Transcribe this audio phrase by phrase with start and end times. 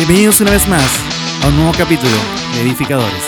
[0.00, 0.98] Bienvenidos una vez más
[1.44, 2.16] a un nuevo capítulo
[2.54, 3.22] de Edificadores.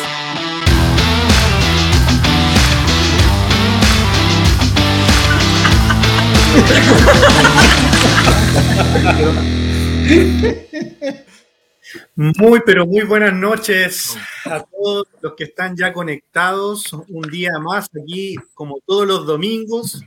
[12.17, 14.17] Muy, pero muy buenas noches
[14.47, 16.91] a todos los que están ya conectados.
[16.95, 20.03] Un día más aquí, como todos los domingos,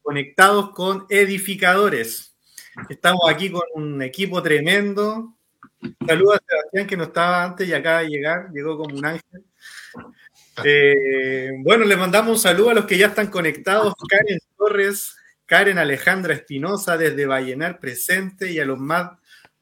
[0.00, 2.34] conectados con edificadores.
[2.88, 5.34] Estamos aquí con un equipo tremendo.
[6.06, 9.44] Saludos a Sebastián que no estaba antes y acaba de llegar, llegó como un ángel.
[10.64, 13.94] Eh, bueno, les mandamos un saludo a los que ya están conectados.
[14.08, 15.16] Karen Torres,
[15.46, 19.10] Karen Alejandra Espinosa desde Vallenar presente y a los más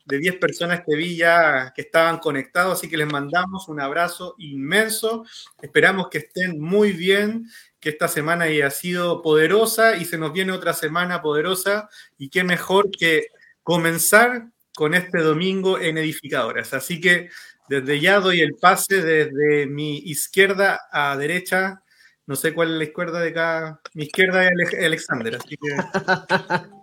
[0.06, 4.36] de 10 personas que vi ya que estaban conectados, así que les mandamos un abrazo
[4.38, 5.24] inmenso.
[5.60, 7.46] Esperamos que estén muy bien,
[7.80, 12.44] que esta semana haya sido poderosa y se nos viene otra semana poderosa y qué
[12.44, 13.26] mejor que
[13.62, 16.74] comenzar con este domingo en edificadoras.
[16.74, 17.30] Así que
[17.68, 21.80] desde ya doy el pase desde mi izquierda a derecha.
[22.26, 23.80] No sé cuál es la izquierda de acá.
[23.94, 25.76] Mi izquierda es Alexander, así que...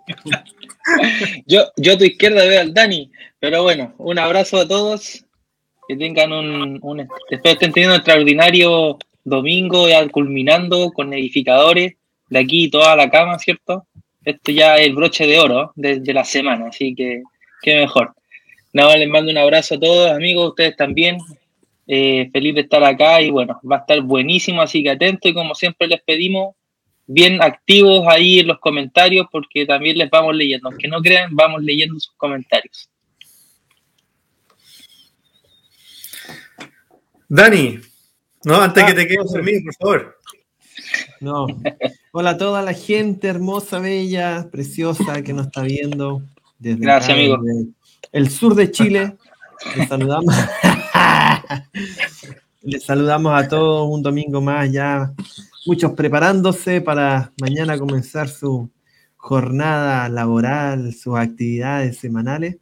[1.46, 5.24] yo, yo a tu izquierda veo al Dani, pero bueno, un abrazo a todos.
[5.86, 11.94] Que tengan un, un espero estén teniendo un extraordinario domingo, ya culminando con edificadores
[12.28, 13.86] de aquí toda la cama, ¿cierto?
[14.24, 17.22] Esto ya es el broche de oro de, de la semana, así que
[17.64, 18.14] qué mejor.
[18.72, 21.18] Nada, les mando un abrazo a todos, amigos, ustedes también.
[21.86, 25.34] Eh, feliz de estar acá y bueno, va a estar buenísimo, así que atento y
[25.34, 26.54] como siempre les pedimos,
[27.06, 30.68] bien activos ahí en los comentarios porque también les vamos leyendo.
[30.68, 32.88] Aunque no crean, vamos leyendo sus comentarios.
[37.28, 37.78] Dani,
[38.44, 40.18] no, antes que te quedes dormido, por favor.
[41.20, 41.46] No.
[42.12, 46.22] Hola a toda la gente hermosa, bella, preciosa que nos está viendo.
[46.58, 47.38] Desde Gracias, acá, amigo.
[47.42, 47.68] desde
[48.12, 49.16] el sur de Chile.
[49.76, 50.34] Les saludamos.
[52.62, 55.12] Les saludamos a todos un domingo más ya.
[55.66, 58.70] Muchos preparándose para mañana comenzar su
[59.16, 62.56] jornada laboral, sus actividades semanales.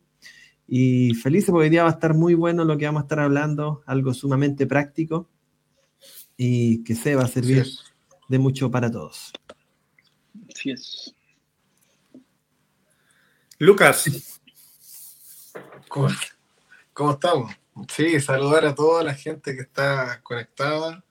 [0.66, 3.20] Y felices porque hoy día va a estar muy bueno lo que vamos a estar
[3.20, 5.28] hablando, algo sumamente práctico
[6.36, 7.78] y que se va a servir Sí.
[8.28, 9.32] de mucho para todos.
[10.54, 11.14] Así es.
[13.62, 14.40] Lucas,
[15.86, 16.08] ¿Cómo,
[16.92, 17.54] cómo estamos?
[17.94, 21.04] Sí, saludar a toda la gente que está conectada.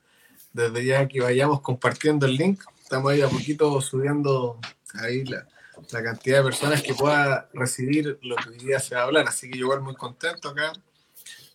[0.51, 2.61] Desde ya que vayamos compartiendo el link.
[2.83, 4.59] Estamos ahí a poquito subiendo
[4.95, 5.47] ahí la,
[5.91, 9.29] la cantidad de personas que pueda recibir lo que hoy día se va a hablar.
[9.29, 10.73] Así que yo igual muy contento acá,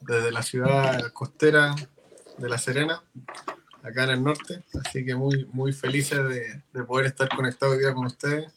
[0.00, 1.74] desde la ciudad costera
[2.38, 3.02] de La Serena,
[3.82, 4.62] acá en el norte.
[4.82, 8.50] Así que muy, muy felices de, de poder estar conectado hoy día con ustedes.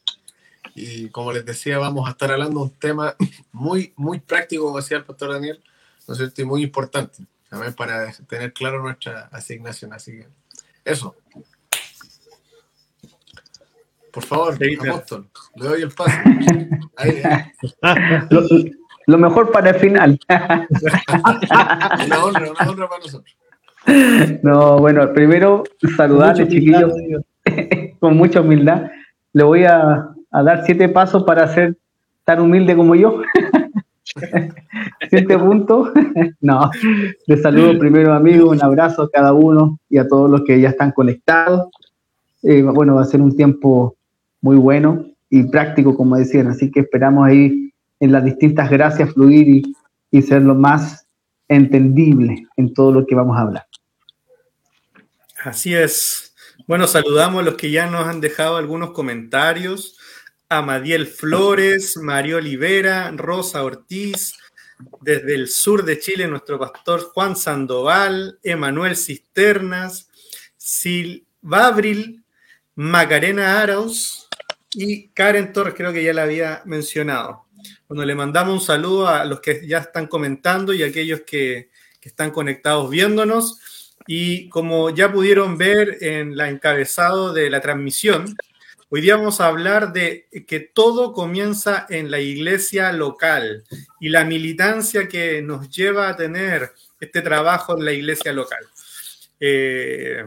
[0.79, 3.16] Y como les decía, vamos a estar hablando de un tema
[3.51, 5.62] muy, muy práctico, como decía el pastor Daniel,
[6.07, 6.41] ¿no es cierto?
[6.41, 9.91] Y muy importante, también para tener claro nuestra asignación.
[9.91, 10.28] Así que,
[10.85, 11.16] eso.
[14.13, 14.57] Por favor,
[14.88, 16.18] apóstol, le doy el paso.
[16.97, 17.45] Ahí, ahí.
[18.29, 18.41] Lo,
[19.06, 20.19] lo mejor para el final.
[20.29, 23.38] una honra, una honra para nosotros.
[24.44, 25.63] No, bueno, primero
[25.95, 28.91] saludarle, Mucha humildad, chiquillos, con mucha humildad.
[29.31, 31.78] Le voy a, a dar siete pasos para ser
[32.23, 33.22] tan humilde como yo.
[35.09, 35.90] siete puntos.
[36.41, 36.69] no,
[37.28, 40.69] les saludo primero, amigos, un abrazo a cada uno y a todos los que ya
[40.69, 41.69] están conectados.
[42.44, 43.95] Eh, bueno, va a ser un tiempo
[44.41, 49.47] muy bueno y práctico, como decían, así que esperamos ahí en las distintas gracias fluir
[49.47, 49.75] y,
[50.09, 51.06] y ser lo más
[51.47, 53.66] entendible en todo lo que vamos a hablar.
[55.44, 56.34] así es.
[56.68, 59.99] Bueno, saludamos a los que ya nos han dejado algunos comentarios.
[60.52, 64.34] A Madiel Flores, Mario Olivera, Rosa Ortiz,
[65.02, 70.10] desde el sur de Chile, nuestro pastor Juan Sandoval, Emanuel Cisternas,
[70.58, 72.24] Silvabril,
[72.76, 74.28] Macarena Arauz
[74.74, 77.46] y Karen Torres, creo que ya la había mencionado.
[77.88, 81.69] Bueno, le mandamos un saludo a los que ya están comentando y a aquellos que,
[82.00, 83.60] que están conectados viéndonos.
[84.07, 88.36] Y como ya pudieron ver en la encabezado de la transmisión,
[88.89, 93.63] hoy día vamos a hablar de que todo comienza en la iglesia local
[94.00, 98.65] y la militancia que nos lleva a tener este trabajo en la iglesia local.
[99.39, 100.24] Eh,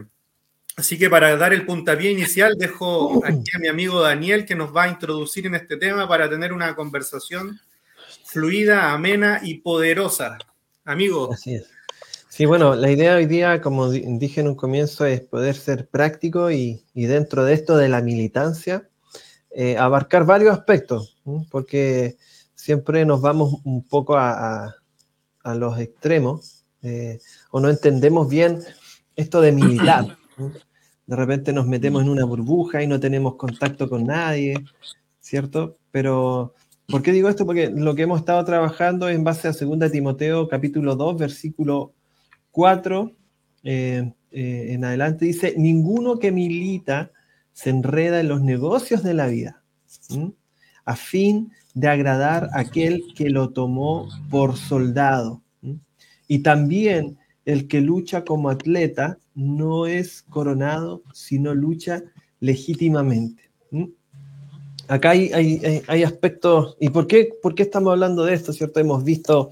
[0.75, 4.75] así que para dar el puntapié inicial, dejo aquí a mi amigo Daniel que nos
[4.75, 7.59] va a introducir en este tema para tener una conversación
[8.25, 10.37] fluida, amena y poderosa.
[10.85, 11.67] Amigo, Así es.
[12.35, 15.87] Sí, bueno, la idea hoy día, como di- dije en un comienzo, es poder ser
[15.87, 18.89] práctico y, y dentro de esto de la militancia,
[19.51, 21.21] eh, abarcar varios aspectos,
[21.51, 22.17] porque
[22.55, 24.73] siempre nos vamos un poco a,
[25.43, 27.19] a- los extremos eh,
[27.51, 28.63] o no entendemos bien
[29.15, 30.17] esto de militar.
[31.05, 34.55] De repente nos metemos en una burbuja y no tenemos contacto con nadie,
[35.19, 35.77] ¿cierto?
[35.91, 36.55] Pero,
[36.87, 37.45] ¿por qué digo esto?
[37.45, 41.93] Porque lo que hemos estado trabajando en base a 2 Timoteo capítulo 2, versículo
[42.53, 43.11] 4
[43.63, 47.11] eh, eh, en adelante, dice, ninguno que milita
[47.51, 49.63] se enreda en los negocios de la vida,
[50.85, 55.41] a fin de agradar a aquel que lo tomó por soldado.
[56.27, 62.03] Y también el que lucha como atleta no es coronado, sino lucha
[62.39, 63.49] legítimamente.
[64.87, 68.53] Acá hay, aspectos, ¿y por qué, por qué estamos hablando de esto?
[68.53, 68.79] ¿Cierto?
[68.79, 69.49] Hemos visto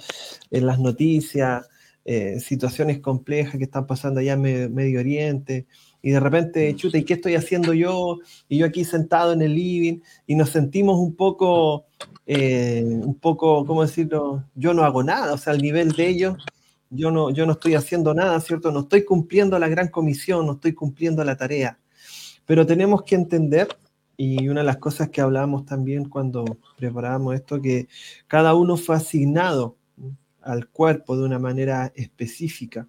[0.51, 1.67] en las noticias
[2.05, 5.67] eh, situaciones complejas que están pasando allá en Medio Oriente,
[6.01, 8.17] y de repente, chuta, ¿y qué estoy haciendo yo?
[8.49, 11.85] Y yo aquí sentado en el living, y nos sentimos un poco,
[12.25, 14.45] eh, un poco, ¿cómo decirlo?
[14.55, 16.43] Yo no hago nada, o sea, al nivel de ellos,
[16.89, 18.71] yo no, yo no estoy haciendo nada, ¿cierto?
[18.71, 21.79] No estoy cumpliendo la gran comisión, no estoy cumpliendo la tarea.
[22.45, 23.67] Pero tenemos que entender,
[24.17, 27.87] y una de las cosas que hablábamos también cuando preparábamos esto, que
[28.27, 29.77] cada uno fue asignado
[30.41, 32.87] al cuerpo de una manera específica.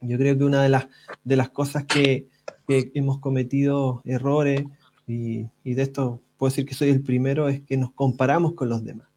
[0.00, 0.88] Yo creo que una de las,
[1.24, 2.28] de las cosas que,
[2.68, 4.64] hemos cometido errores,
[5.06, 8.82] y, de esto puedo decir que soy el primero, es que nos comparamos con los
[8.82, 9.08] demás.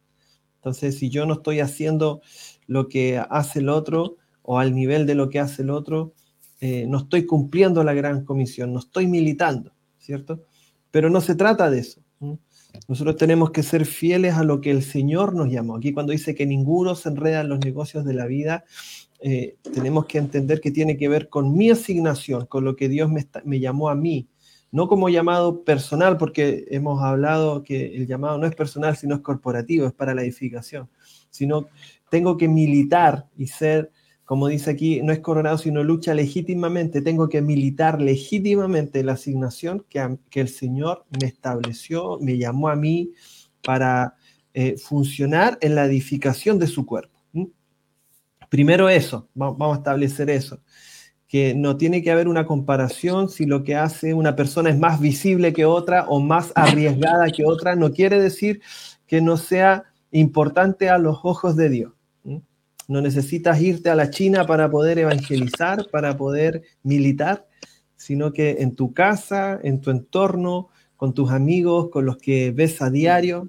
[0.56, 2.20] Entonces, si yo no estoy haciendo
[2.66, 6.12] lo que hace el otro o al nivel de lo que hace el otro,
[6.60, 10.42] eh, no estoy cumpliendo la gran comisión, no estoy militando, ¿cierto?
[10.90, 12.00] Pero no se trata de eso.
[12.88, 15.76] Nosotros tenemos que ser fieles a lo que el Señor nos llamó.
[15.76, 18.64] Aquí cuando dice que ninguno se enreda en los negocios de la vida,
[19.20, 23.10] eh, tenemos que entender que tiene que ver con mi asignación, con lo que Dios
[23.10, 24.28] me, me llamó a mí,
[24.70, 29.20] no como llamado personal, porque hemos hablado que el llamado no es personal, sino es
[29.22, 30.90] corporativo, es para la edificación,
[31.30, 31.68] sino
[32.10, 33.90] tengo que militar y ser,
[34.26, 39.86] como dice aquí, no es coronado, sino lucha legítimamente, tengo que militar legítimamente la asignación
[39.88, 43.12] que, el Señor me estableció, me llamó a mí
[43.62, 44.16] para
[44.52, 47.20] eh, funcionar en la edificación de su cuerpo.
[48.48, 50.60] Primero eso, vamos a establecer eso,
[51.28, 55.00] que no tiene que haber una comparación si lo que hace una persona es más
[55.00, 58.60] visible que otra o más arriesgada que otra, no quiere decir
[59.06, 61.95] que no sea importante a los ojos de Dios.
[62.88, 67.46] No necesitas irte a la China para poder evangelizar, para poder militar,
[67.96, 72.80] sino que en tu casa, en tu entorno, con tus amigos, con los que ves
[72.80, 73.48] a diario,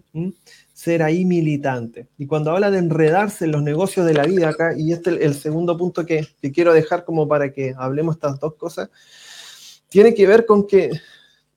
[0.73, 2.07] ser ahí militante.
[2.17, 5.21] Y cuando habla de enredarse en los negocios de la vida acá, y este es
[5.21, 8.89] el segundo punto que, quiero dejar como para que hablemos estas dos cosas,
[9.87, 10.91] tiene que ver con que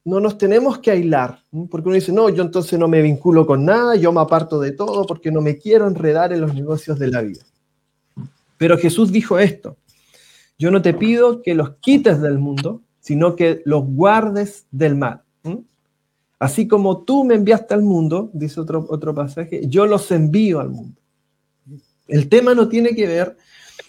[0.04, 3.64] no nos tenemos que aislar, porque uno dice, no, yo entonces no me vinculo con
[3.64, 7.08] nada, yo me aparto de todo porque no me quiero enredar en los negocios de
[7.08, 7.44] la vida.
[8.60, 9.78] Pero Jesús dijo esto,
[10.58, 15.22] yo no te pido que los quites del mundo, sino que los guardes del mal.
[16.38, 20.68] Así como tú me enviaste al mundo, dice otro, otro pasaje, yo los envío al
[20.68, 21.00] mundo.
[22.06, 23.38] El tema no tiene que ver,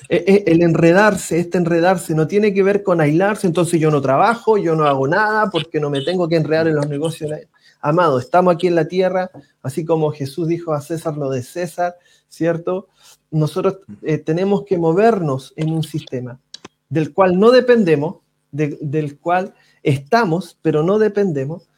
[0.07, 4.01] eh, eh, el enredarse, este enredarse no tiene que ver con aislarse, entonces yo no
[4.01, 7.29] trabajo, yo no hago nada porque no me tengo que enredar en los negocios.
[7.81, 9.31] Amado, estamos aquí en la tierra,
[9.63, 11.95] así como Jesús dijo a César lo de César,
[12.29, 12.87] ¿cierto?
[13.31, 16.39] Nosotros eh, tenemos que movernos en un sistema
[16.89, 18.17] del cual no dependemos,
[18.51, 21.69] del cual estamos, pero no dependemos,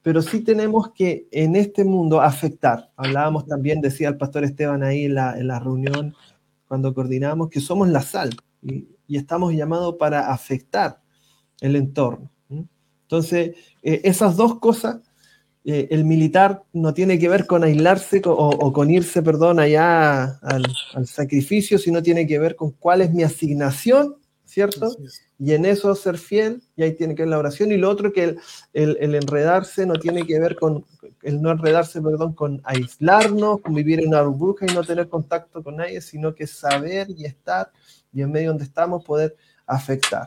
[0.00, 2.90] pero sí tenemos que en este mundo afectar.
[2.96, 6.14] Hablábamos también, decía el pastor Esteban ahí en la, reunión,
[6.66, 8.30] cuando coordinamos, que somos la sal
[8.62, 11.02] y, estamos llamados para afectar
[11.60, 12.30] el entorno.
[13.02, 15.00] Entonces, eh, esas dos cosas
[15.64, 20.66] eh, el militar no tiene que ver con aislarse o, con irse, perdón, allá al,
[21.06, 24.96] sacrificio, sino tiene que ver con cuál es mi asignación, ¿cierto?
[25.38, 27.70] Y en eso ser fiel, y ahí tiene que ver la oración.
[27.70, 28.36] Y lo otro que
[28.72, 30.84] el, enredarse no tiene que ver con,
[31.22, 35.62] el no enredarse, perdón, con aislarnos, con vivir en una burbuja y no tener contacto
[35.62, 37.70] con nadie, sino que saber y estar,
[38.12, 40.26] y en medio donde estamos poder afectar.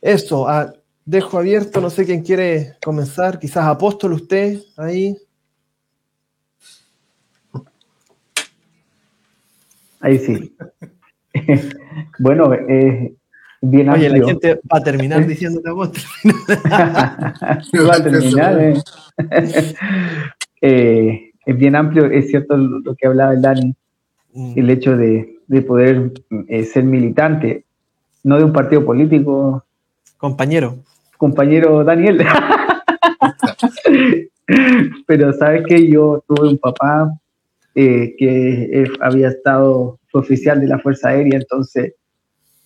[0.00, 0.72] Eso, a,
[1.06, 5.16] Dejo abierto, no sé quién quiere comenzar, quizás apóstol usted ahí.
[10.00, 10.56] Ahí sí.
[12.18, 13.14] bueno, eh,
[13.60, 16.02] bien Oye, la gente va a terminar diciendo apóstol.
[16.44, 18.60] va a terminar.
[18.60, 18.82] Eh.
[20.60, 23.76] Eh, es bien amplio, es cierto lo que hablaba el Dani,
[24.34, 24.54] mm.
[24.56, 26.14] el hecho de, de poder
[26.48, 27.64] eh, ser militante,
[28.24, 29.64] no de un partido político.
[30.16, 30.78] Compañero
[31.16, 32.24] compañero Daniel.
[35.06, 37.10] Pero sabes que yo tuve un papá
[37.74, 41.92] eh, que eh, había estado, oficial de la Fuerza Aérea, entonces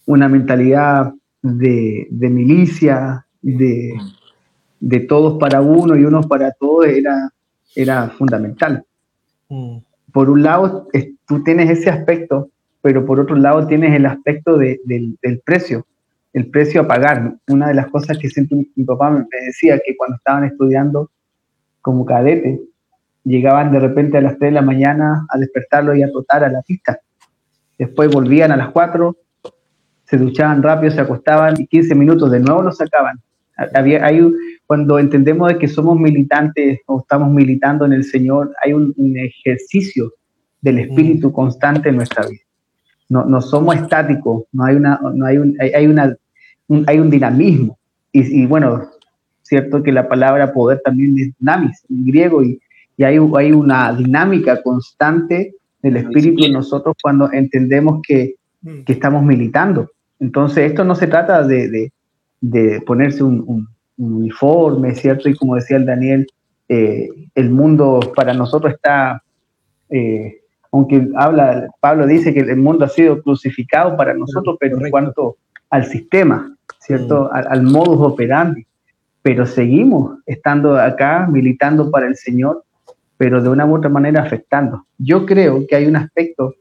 [0.07, 3.93] una mentalidad de, de milicia, de,
[4.79, 7.29] de todos para uno y uno para todos era,
[7.75, 8.85] era fundamental.
[9.49, 9.79] Mm.
[10.13, 12.51] Por un lado, es- tú tienes ese aspecto,
[12.83, 15.85] pero por otro lado tienes el aspecto de- del, del precio,
[16.33, 17.35] el precio a pagar.
[17.49, 21.11] Una de las cosas que siempre mi, papá me decía que cuando estaban estudiando
[21.81, 22.61] como cadete,
[23.25, 26.51] llegaban de repente a las 3 de la mañana a despertarlo y a trotar a
[26.51, 27.01] la pista.
[27.79, 29.17] Después volvían a las 4,
[30.05, 33.19] se duchaban rápido, se acostaban y 15 minutos de nuevo los sacaban.
[33.75, 34.23] Había, hay,
[34.67, 39.19] cuando entendemos de que somos militantes o estamos militando en el Señor, hay un, un
[39.19, 40.13] ejercicio
[40.61, 42.41] del espíritu constante en nuestra vida.
[43.11, 46.17] No, no somos estáticos, no hay, una, no hay, un, hay, hay una,
[46.69, 47.77] un, hay un dinamismo.
[48.13, 48.87] Y, y bueno,
[49.43, 52.59] cierto que la palabra poder también es dinamis en griego y,
[52.97, 58.83] y hay, hay una dinámica constante del espíritu en nosotros cuando entendemos que, Mm.
[58.85, 59.91] que estamos militando.
[60.19, 61.93] Entonces, esto no se trata de, de,
[62.43, 65.31] de ponerse un, un- un uniforme, ¿cierto?
[65.31, 66.27] Y como decía el Daniel,
[66.69, 69.23] eh, el mundo para nosotros está,
[69.89, 70.40] eh,
[70.73, 75.37] aunque habla, Pablo dice que el mundo ha sido crucificado para nosotros, pero en cuanto
[75.71, 77.33] al sistema, ¿cierto?
[77.33, 78.67] Al, al modus operandi,
[79.23, 82.65] pero seguimos estando acá militando para el Señor,
[83.17, 84.87] pero de una u otra manera afectando.
[84.99, 86.55] Yo creo que hay un aspecto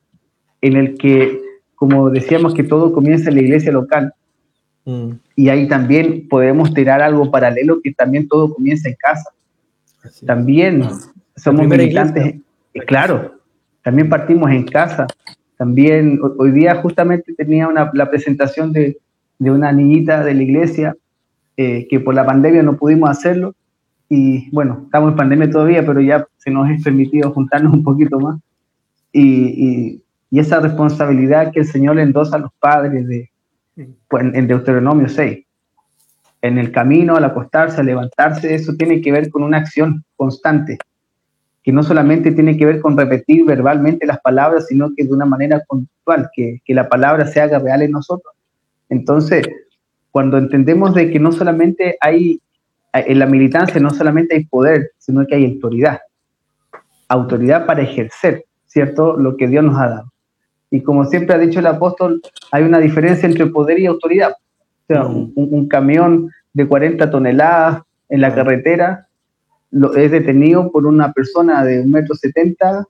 [0.61, 1.39] en el que,
[1.75, 4.13] como decíamos, que todo comienza en la iglesia local,
[4.85, 5.11] Mm.
[5.35, 9.29] y ahí también podemos tirar algo paralelo que también todo comienza en casa.
[10.03, 10.25] Así.
[10.25, 10.83] También
[11.35, 12.85] somos militantes, iglesia.
[12.87, 13.38] claro,
[13.83, 15.07] también partimos en casa.
[15.57, 18.98] También ho- hoy día justamente tenía una, la presentación de,
[19.39, 20.95] de una niñita de la iglesia
[21.57, 23.53] eh, que por la pandemia no pudimos hacerlo.
[24.09, 28.19] Y bueno, estamos en pandemia todavía, pero ya se nos es permitido juntarnos un poquito
[28.19, 28.39] más.
[29.12, 33.29] Y, y- y esa responsabilidad que el Señor le endosa a los padres de,
[34.07, 35.43] pues, en Deuteronomio 6.
[36.41, 40.77] En el camino, al acostarse, al levantarse, eso tiene que ver con una acción constante,
[41.63, 45.25] que no solamente tiene que ver con repetir verbalmente las palabras, sino que de una
[45.25, 48.33] manera puntual, que, que la palabra se haga real en nosotros.
[48.87, 49.45] Entonces,
[50.11, 52.41] cuando entendemos de que no solamente hay,
[52.93, 55.99] en la militancia no solamente hay poder, sino que hay autoridad.
[57.07, 59.17] Autoridad para ejercer, ¿cierto?
[59.17, 60.11] Lo que Dios nos ha dado.
[60.71, 64.31] Y como siempre ha dicho el apóstol, hay una diferencia entre poder y autoridad.
[64.31, 69.08] O sea, un, un camión de 40 toneladas en la carretera
[69.71, 72.85] lo, es detenido por una persona de un metro setenta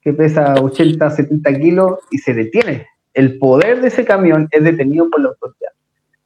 [0.00, 2.86] que pesa 80, 70 kilos y se detiene.
[3.14, 5.70] El poder de ese camión es detenido por la autoridad.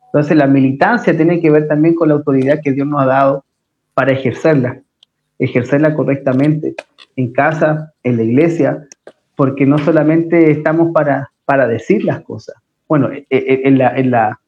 [0.07, 3.45] Entonces la militancia tiene que ver también con la autoridad que Dios nos ha dado
[3.95, 4.81] para ejercerla,
[5.39, 6.75] ejercerla correctamente
[7.17, 8.87] en casa, en la iglesia,
[9.37, 12.57] porque no solamente estamos para, para decir las cosas.
[12.89, 14.41] Bueno, eh, eh, en la, en la,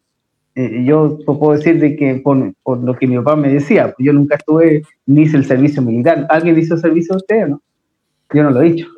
[0.54, 4.12] eh, yo puedo decir de que por, por, lo que mi papá me decía, yo
[4.12, 6.26] nunca estuve ni hice el servicio militar.
[6.28, 7.62] ¿Alguien hizo servicio de usted o no?
[8.32, 8.88] Yo no lo he dicho.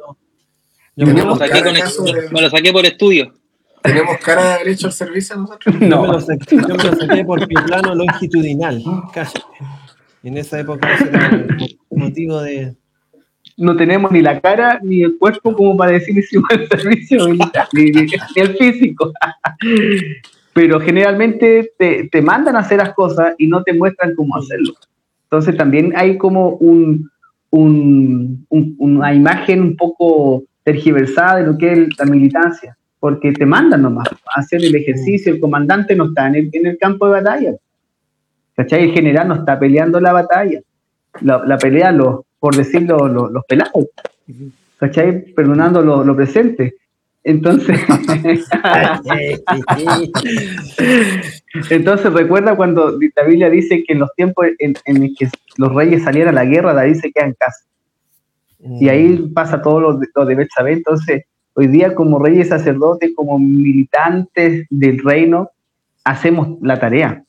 [0.97, 2.29] Yo me lo, saqué con de...
[2.31, 3.33] me lo saqué por estudio.
[3.83, 5.75] ¿Tenemos cara de derecho al servicio nosotros?
[5.81, 5.89] No.
[5.89, 8.83] Yo me lo saqué, yo me lo saqué por plano longitudinal.
[9.13, 9.39] Casi.
[10.23, 12.77] En esa época ese era el motivo de,
[13.57, 17.69] no tenemos ni la cara ni el cuerpo como para decir hicimos el servicio militar,
[17.73, 19.13] ni, ni, ni, el físico.
[20.55, 24.75] Pero generalmente te, te, mandan a hacer las cosas y no te muestran cómo hacerlo.
[25.25, 27.11] Entonces también hay como un,
[27.51, 33.47] un, un, una imagen un poco tergiversada de lo que es la militancia, porque te
[33.47, 37.07] mandan nomás a hacer el ejercicio, el comandante no está en el, en el campo
[37.07, 37.53] de batalla.
[38.55, 38.85] ¿Cachai?
[38.85, 40.61] El general no está peleando la batalla.
[41.23, 43.87] La, la pelea los, por decirlo, los, los pelados,
[44.79, 45.33] ¿cachai?
[45.33, 46.75] Perdonando lo, lo presente.
[47.25, 47.81] Entonces,
[51.71, 56.03] entonces recuerda cuando la Biblia dice que en los tiempos en, en que los reyes
[56.03, 57.65] salían a la guerra, David se queda en casa.
[58.81, 60.73] Y ahí pasa todo lo, lo de Betsabé.
[60.73, 61.25] Entonces,
[61.55, 65.51] hoy día como reyes sacerdotes, como militantes del reino,
[66.05, 67.25] hacemos la tarea.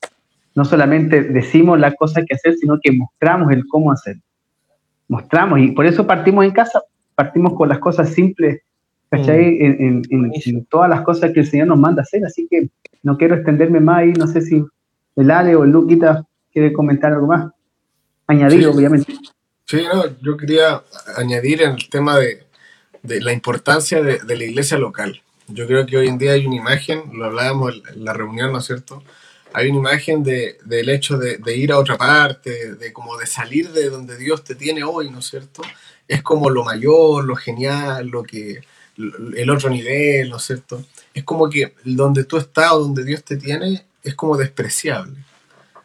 [0.55, 4.17] No solamente decimos las cosas que hacer, sino que mostramos el cómo hacer
[5.07, 6.81] mostramos y por eso partimos en casa,
[7.15, 8.61] partimos con las cosas simples,
[9.13, 9.51] ¿cachai?
[9.51, 9.65] Mm.
[9.65, 12.69] En, en, en, en, todas las cosas que el Señor nos manda hacer, así que
[13.03, 14.63] no quiero extenderme más ahí, no sé si
[15.15, 17.51] el Ale o el Luquita quiere comentar algo más,
[18.27, 18.65] añadir sí.
[18.65, 19.13] obviamente.
[19.65, 20.81] Sí, no, yo quería
[21.17, 22.43] añadir en el tema de,
[23.03, 25.21] de la importancia de, de, la iglesia local.
[25.47, 28.59] Yo creo que hoy en día hay una imagen, lo hablábamos en la reunión, ¿no
[28.59, 29.03] es cierto?
[29.55, 33.27] hay una imagen de, del hecho de, de, ir a otra parte, de como de
[33.27, 35.61] salir de donde Dios te tiene hoy, ¿no es cierto?
[36.07, 38.61] es como lo mayor, lo genial, lo que
[38.97, 40.83] el otro nivel, ¿no es cierto?
[41.13, 45.17] Es como que donde tú estás o donde Dios te tiene es como despreciable.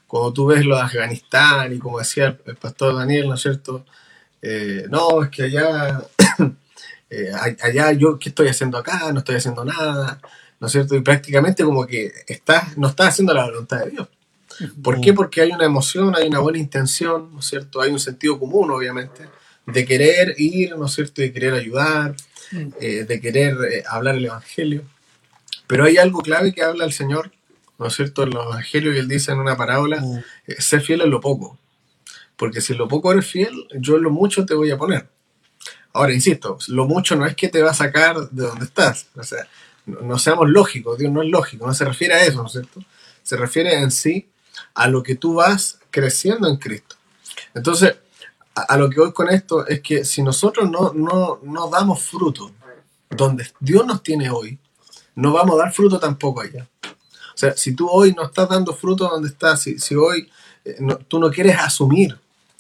[0.07, 3.85] Cuando tú ves lo de Afganistán y como decía el, pastor Daniel, ¿no es cierto?
[4.41, 6.03] Eh, no, es que allá,
[7.11, 9.13] eh, allá yo, ¿qué estoy haciendo acá?
[9.13, 10.21] No estoy haciendo nada,
[10.61, 10.95] ¿no es cierto?
[10.95, 14.09] Y prácticamente como que estás, no estás haciendo la voluntad de Dios.
[14.83, 15.13] ¿Por qué?
[15.13, 17.81] Porque hay una emoción, hay una buena intención, ¿no es cierto?
[17.81, 19.29] Hay un sentido común, obviamente,
[19.67, 21.21] de querer ir, ¿no es cierto?
[21.21, 22.17] De querer ayudar,
[22.53, 24.85] eh, de querer eh, hablar el Evangelio.
[25.67, 27.33] Pero hay algo clave que habla el Señor,
[27.79, 28.23] ¿no es cierto?
[28.23, 30.03] En los Evangelios y Él dice en una parábola,
[30.47, 31.59] eh, sé fiel en lo poco.
[32.37, 35.09] Porque si en lo poco eres fiel, yo en lo mucho te voy a poner.
[35.93, 39.09] Ahora, insisto, lo mucho no es que te va a sacar de donde estás.
[39.17, 39.47] O sea,
[39.87, 42.53] no, no seamos lógicos, Dios no es lógico, no se refiere a eso, ¿no es
[42.53, 42.83] cierto?
[43.23, 44.29] Se refiere en sí
[44.75, 46.97] a lo que tú vas creciendo en Cristo.
[47.55, 47.97] Entonces,
[48.63, 52.53] a, lo que voy con esto es que si nosotros no, no, damos fruto
[53.11, 54.59] donde Dios nos tiene hoy,
[55.15, 56.69] no vamos a dar fruto tampoco allá.
[56.85, 60.29] O sea, si tú hoy no estás dando fruto donde estás, si, si hoy
[60.65, 62.19] eh, tú no quieres asumir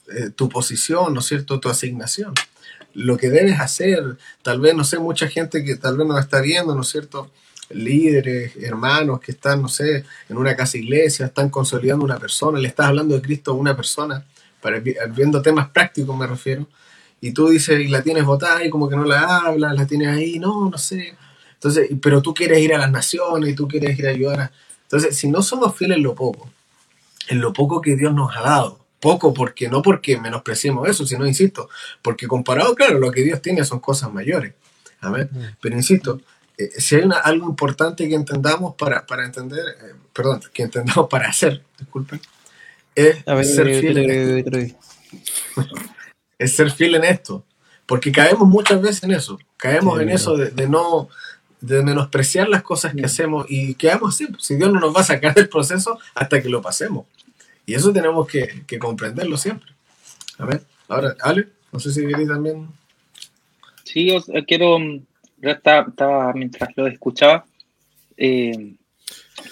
[0.09, 2.33] eh, tu posición, ¿no es cierto?, tu asignación.
[2.95, 6.40] Lo que debes hacer, tal vez, no sé, mucha gente que tal vez nos está
[6.40, 7.31] viendo, ¿no es cierto?,
[7.71, 12.69] líderes, hermanos que están, no sé, en una casa iglesia, están consolidando una persona, le
[12.69, 14.25] estás hablando de Cristo a una persona,
[14.61, 16.67] para, viendo temas prácticos me refiero,
[17.21, 20.09] y tú dices, y la tienes votada y como que no la hablas, la tienes
[20.09, 21.17] ahí, no, no sé.
[21.55, 24.53] Entonces, pero tú quieres ir a las naciones y tú quieres ir a ayudar a...
[24.83, 26.49] Entonces, si no somos fieles en lo poco,
[27.29, 31.27] en lo poco que Dios nos ha dado, poco porque no porque menospreciemos eso, sino,
[31.27, 31.69] insisto,
[32.03, 34.55] porque comparado, claro, lo que Dios tiene son cosas mayores.
[35.00, 35.29] Amén.
[35.31, 35.38] Mm.
[35.61, 36.21] Pero insisto,
[36.57, 41.29] eh, si hay algo importante que entendamos para, para entender, eh, perdón, que entendamos para
[41.29, 42.21] hacer, disculpen,
[42.99, 44.76] es ser fiel en esto.
[46.38, 47.45] es ser fiel en esto.
[47.87, 49.38] Porque caemos muchas veces en eso.
[49.57, 51.09] Caemos en eso de, no
[51.61, 53.07] de menospreciar las cosas que mm.
[53.07, 54.28] hacemos y quedamos así.
[54.38, 57.07] Si Dios no nos va a sacar del proceso hasta que lo pasemos.
[57.64, 59.73] Y eso tenemos que, comprenderlo siempre.
[60.38, 62.68] A ver, ahora, Ale, no sé si queréis también.
[63.85, 64.79] Sí, yo quiero
[65.40, 67.44] estaba, mientras lo escuchaba,
[68.16, 68.75] eh,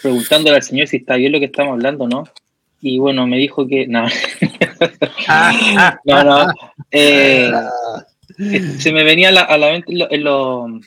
[0.03, 2.25] preguntándole al Señor si está bien lo que estamos hablando, ¿no?
[2.81, 3.87] Y bueno, me dijo que.
[3.87, 4.07] No,
[6.05, 6.47] no, no.
[6.91, 7.51] Eh,
[8.79, 10.81] se me venía a la, mente lo,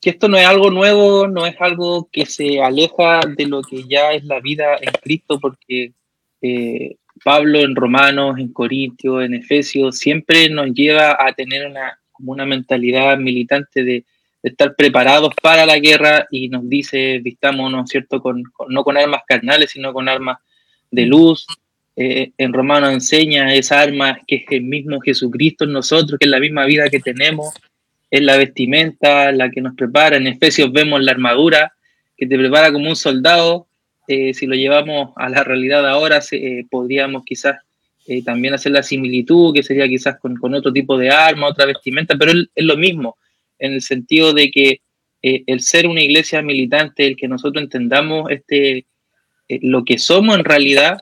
[0.00, 3.84] que esto no es algo nuevo, no es algo que se aleja de lo que
[3.84, 5.92] ya es la vida en Cristo, porque
[6.40, 12.32] eh, Pablo en Romanos, en Corintios, en Efesios, siempre nos lleva a tener una, como
[12.32, 14.04] una mentalidad militante de
[14.42, 19.70] estar preparados para la guerra y nos dice, vistámonos, ¿cierto?, con, no con armas carnales,
[19.70, 20.38] sino con armas
[20.92, 21.46] de luz.
[21.96, 26.30] Eh, en Romano enseña esa arma que es el mismo Jesucristo en nosotros, que es
[26.30, 27.52] la misma vida que tenemos,
[28.10, 30.16] es la vestimenta la que nos prepara.
[30.16, 31.72] En Efesios vemos la armadura
[32.16, 33.66] que te prepara como un soldado.
[34.06, 37.56] Eh, si lo llevamos a la realidad ahora, eh, podríamos quizás
[38.24, 42.32] también hacer la similitud, que sería quizás con, otro tipo de arma, otra vestimenta, pero
[42.32, 43.16] es lo mismo
[43.60, 44.80] en el sentido de que
[45.22, 48.86] el ser una iglesia militante, el que nosotros entendamos este,
[49.48, 50.98] eh, lo que somos en realidad,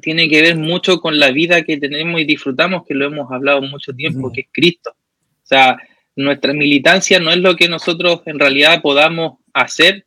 [0.00, 3.62] tiene que ver mucho con la vida que tenemos y disfrutamos, que lo hemos hablado
[3.62, 4.90] mucho tiempo, que es Cristo.
[4.90, 5.76] O sea,
[6.16, 10.06] nuestra militancia no es lo que nosotros en realidad podamos hacer,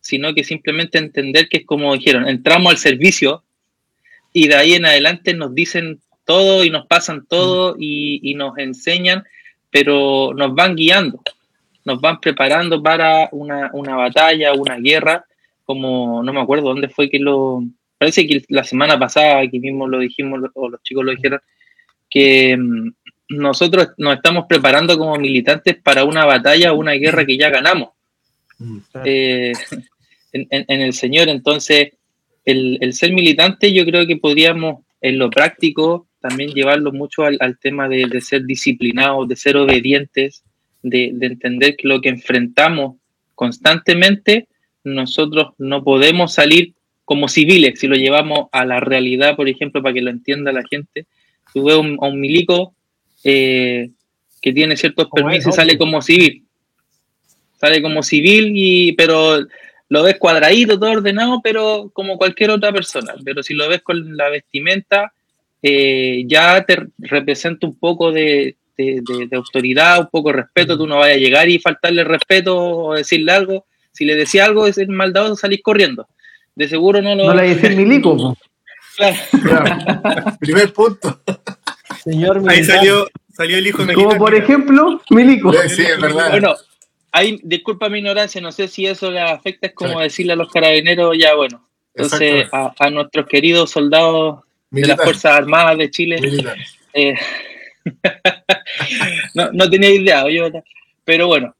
[0.00, 3.44] sino que simplemente entender que es como dijeron, entramos al servicio
[4.32, 8.58] y de ahí en adelante nos dicen todo y nos pasan todo y, y nos
[8.58, 9.24] enseñan
[9.76, 11.20] pero nos van guiando,
[11.84, 15.26] nos van preparando para una, batalla, una guerra,
[15.66, 17.62] como no me acuerdo dónde fue que lo,
[17.98, 21.40] parece que la semana pasada, aquí mismo lo dijimos, o los chicos lo dijeron,
[22.08, 22.92] que mm,
[23.28, 27.90] nosotros nos estamos preparando como militantes para una batalla una guerra que ya ganamos
[28.58, 28.78] mm.
[29.04, 29.52] eh,
[30.32, 31.28] en, el Señor.
[31.28, 31.90] Entonces,
[32.44, 37.58] el, el, ser militante yo creo que podríamos en lo práctico también llevarlo mucho al,
[37.58, 40.42] tema de, ser disciplinados, de ser obedientes,
[40.82, 42.96] de, entender que lo que enfrentamos
[43.34, 44.48] constantemente,
[44.86, 49.94] nosotros no podemos salir como civiles, si lo llevamos a la realidad, por ejemplo, para
[49.94, 51.06] que lo entienda la gente.
[51.52, 52.74] Tú ves a un milico
[53.22, 53.90] eh,
[54.40, 56.44] que tiene ciertos permisos y sale como civil.
[57.60, 59.38] Sale como civil, y, pero
[59.88, 63.14] lo ves cuadradito, todo ordenado, pero como cualquier otra persona.
[63.24, 65.12] Pero si lo ves con la vestimenta,
[65.62, 68.56] eh, ya te representa un poco de,
[69.32, 73.32] autoridad, un poco de respeto, tú no vayas a llegar y faltarle respeto o decirle
[73.32, 73.66] algo.
[73.96, 76.06] Si le decía algo, es el maldadoso, salís corriendo.
[76.54, 77.24] De seguro no lo...
[77.24, 78.36] No le dices milico.
[78.96, 79.16] Claro.
[80.40, 81.20] Primer punto.
[82.02, 83.06] Señor Ahí salió,
[83.36, 85.52] Salió el hijo de Como por ejemplo, Milico.
[85.52, 86.30] Sí, sí, es verdad.
[86.30, 86.54] Bueno,
[87.12, 90.04] ahí, disculpa mi ignorancia, no sé si eso le afecta, es como Sí.
[90.04, 91.62] decirle a los carabineros, ya bueno.
[91.94, 96.56] Entonces, a, a nuestros queridos soldados de las Fuerzas Armadas de Chile, militar.
[96.94, 97.14] eh,
[99.34, 100.50] no, no tenía idea, oye,
[101.04, 101.54] pero bueno.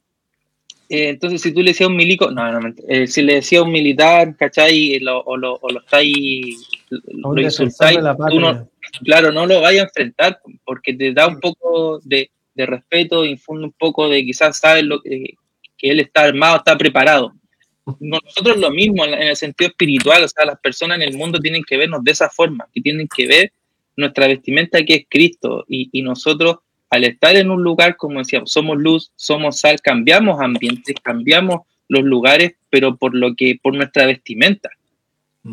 [0.88, 3.62] Eh, entonces, si tú le decías a un milico, no, no, eh, si le decías
[3.62, 4.98] a un militar, ¿cachai?
[5.00, 7.98] Lo- o, lo, o lo estáis, lo defensor insultáis,
[8.30, 8.68] tú no-
[9.04, 13.64] claro, no lo vaya a enfrentar porque te da un poco de, de respeto, infunde
[13.66, 15.34] un poco de quizás sabes lo que,
[15.76, 17.32] que él está armado, está preparado.
[18.00, 21.62] Nosotros lo mismo en el sentido espiritual, o sea, las personas en el mundo tienen
[21.62, 23.52] que vernos de esa forma, que tienen que ver
[23.96, 26.56] nuestra vestimenta que es Cristo y, y nosotros
[26.90, 32.02] al estar en un lugar, como decíamos, somos luz, somos sal, cambiamos ambientes, cambiamos los
[32.02, 34.70] lugares, pero por lo que, por nuestra vestimenta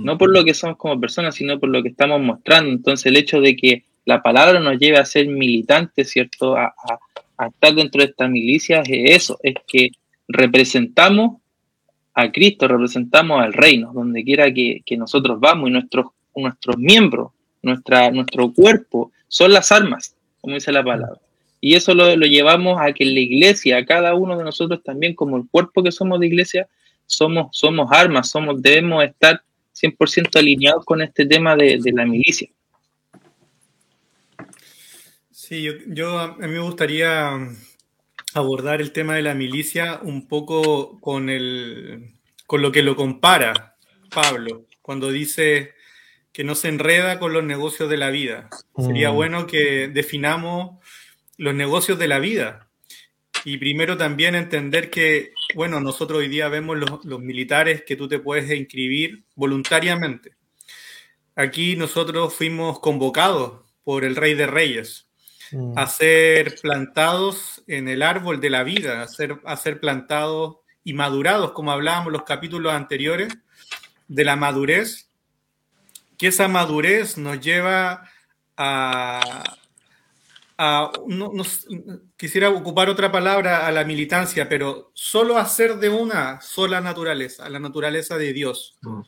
[0.04, 2.72] no por lo que somos como personas, sino por lo que estamos mostrando.
[2.72, 6.56] Entonces, el hecho de que la palabra nos lleve a ser militantes, ¿cierto?
[6.58, 7.00] A, a-
[7.38, 9.92] a estar dentro de estas milicias, es eso, es que
[10.28, 11.42] representamos
[12.16, 17.32] a Cristo, representamos al reino, donde quiera que, que nosotros vamos, y nuestros, nuestros miembros,
[17.62, 21.20] nuestra, nuestro cuerpo, son las armas, como dice la palabra.
[21.66, 25.16] Y eso lo, lo llevamos a que la iglesia, a cada uno de nosotros también,
[25.16, 26.68] como el cuerpo que somos de iglesia,
[27.06, 29.42] somos, somos armas, somos, debemos estar
[29.74, 32.50] 100% alineados con este tema de, de la milicia.
[35.32, 37.32] Sí, yo, yo a mí me gustaría
[38.34, 43.78] abordar el tema de la milicia un poco con, el, con lo que lo compara
[44.14, 45.76] Pablo, cuando dice
[46.34, 48.50] que no se enreda con los negocios de la vida.
[48.76, 49.16] Sería Mm.
[49.16, 50.84] bueno que definamos
[51.38, 52.68] los negocios de la vida.
[53.46, 58.08] Y primero también entender que, bueno, nosotros hoy día vemos los, los militares que tú
[58.08, 60.36] te puedes inscribir voluntariamente.
[61.36, 65.08] Aquí nosotros fuimos convocados por el Rey de Reyes
[65.54, 65.78] Mm.
[65.78, 70.94] a ser plantados en el árbol de la vida, a ser, a ser plantados y
[70.94, 73.38] madurados, como hablábamos los capítulos anteriores,
[74.08, 75.10] de la madurez,
[76.18, 78.10] que esa madurez nos lleva
[78.58, 79.58] a...
[80.58, 81.66] a- no- nos-
[82.18, 87.60] quisiera ocupar otra palabra a la militancia, pero solo hacer de una sola naturaleza, la
[87.60, 88.78] naturaleza de Dios.
[88.82, 89.02] Mm.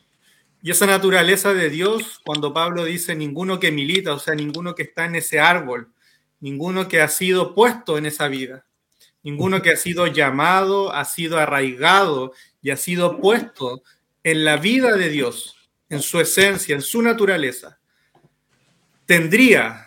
[0.62, 4.82] Y esa naturaleza de Dios, cuando Pablo dice ninguno que milita, o sea, ninguno que
[4.84, 5.92] está en ese árbol,
[6.40, 8.66] ninguno que ha sido puesto en esa vida,
[9.22, 12.32] ninguno que ha sido llamado, ha sido arraigado
[12.62, 13.82] y ha sido puesto
[14.24, 15.54] en la vida de Dios,
[15.88, 17.78] en su esencia, en su naturaleza,
[19.04, 19.85] tendría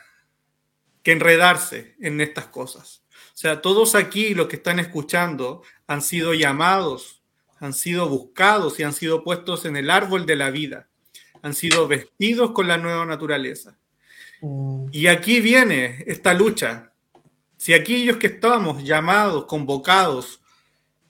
[1.10, 3.02] que enredarse en estas cosas.
[3.10, 7.24] O sea, todos aquí los que están escuchando han sido llamados,
[7.60, 10.88] han sido buscados y han sido puestos en el árbol de la vida,
[11.42, 13.80] han sido vestidos con la nueva naturaleza.
[14.42, 14.90] Mm.
[14.92, 16.94] Y aquí viene esta lucha.
[17.58, 20.42] Si aquellos que estábamos llamados, convocados,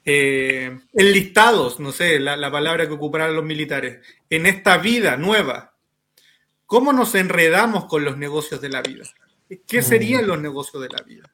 [0.05, 5.73] eh, enlistados, no sé, la, la palabra que ocuparán los militares, en esta vida nueva,
[6.65, 9.03] ¿cómo nos enredamos con los negocios de la vida?
[9.67, 11.33] ¿Qué serían los negocios de la vida?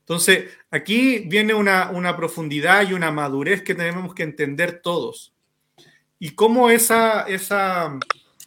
[0.00, 5.34] Entonces, aquí viene una, una profundidad y una madurez que tenemos que entender todos.
[6.18, 7.98] Y cómo esa, esa,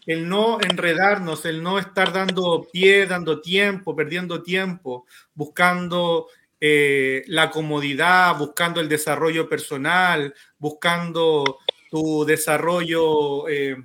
[0.07, 6.27] el no enredarnos, el no estar dando pie, dando tiempo, perdiendo tiempo, buscando
[6.59, 13.77] eh, la comodidad, buscando el desarrollo personal, buscando tu desarrollo eh,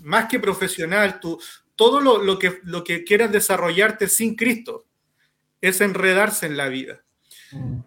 [0.00, 1.40] más que profesional, tu,
[1.78, 4.84] todo lo, lo, que, lo que quieras desarrollarte sin Cristo
[5.60, 7.04] es enredarse en la vida.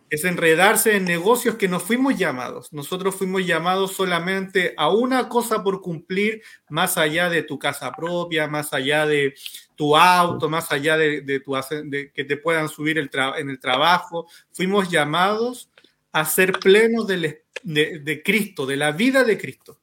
[0.09, 2.71] Es enredarse en negocios que no fuimos llamados.
[2.71, 8.47] Nosotros fuimos llamados solamente a una cosa por cumplir, más allá de tu casa propia,
[8.47, 9.35] más allá de
[9.75, 13.59] tu auto, más allá de, de, tu, de que te puedan subir el en el
[13.59, 14.25] trabajo.
[14.53, 15.69] Fuimos llamados
[16.13, 19.80] a ser plenos de Cristo, de la vida de Cristo.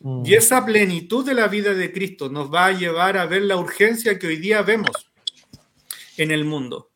[0.00, 0.22] Mm.
[0.24, 3.56] Y esa plenitud de la vida de Cristo nos va a llevar a ver la
[3.56, 5.12] urgencia que hoy día vemos
[6.16, 6.90] en el mundo.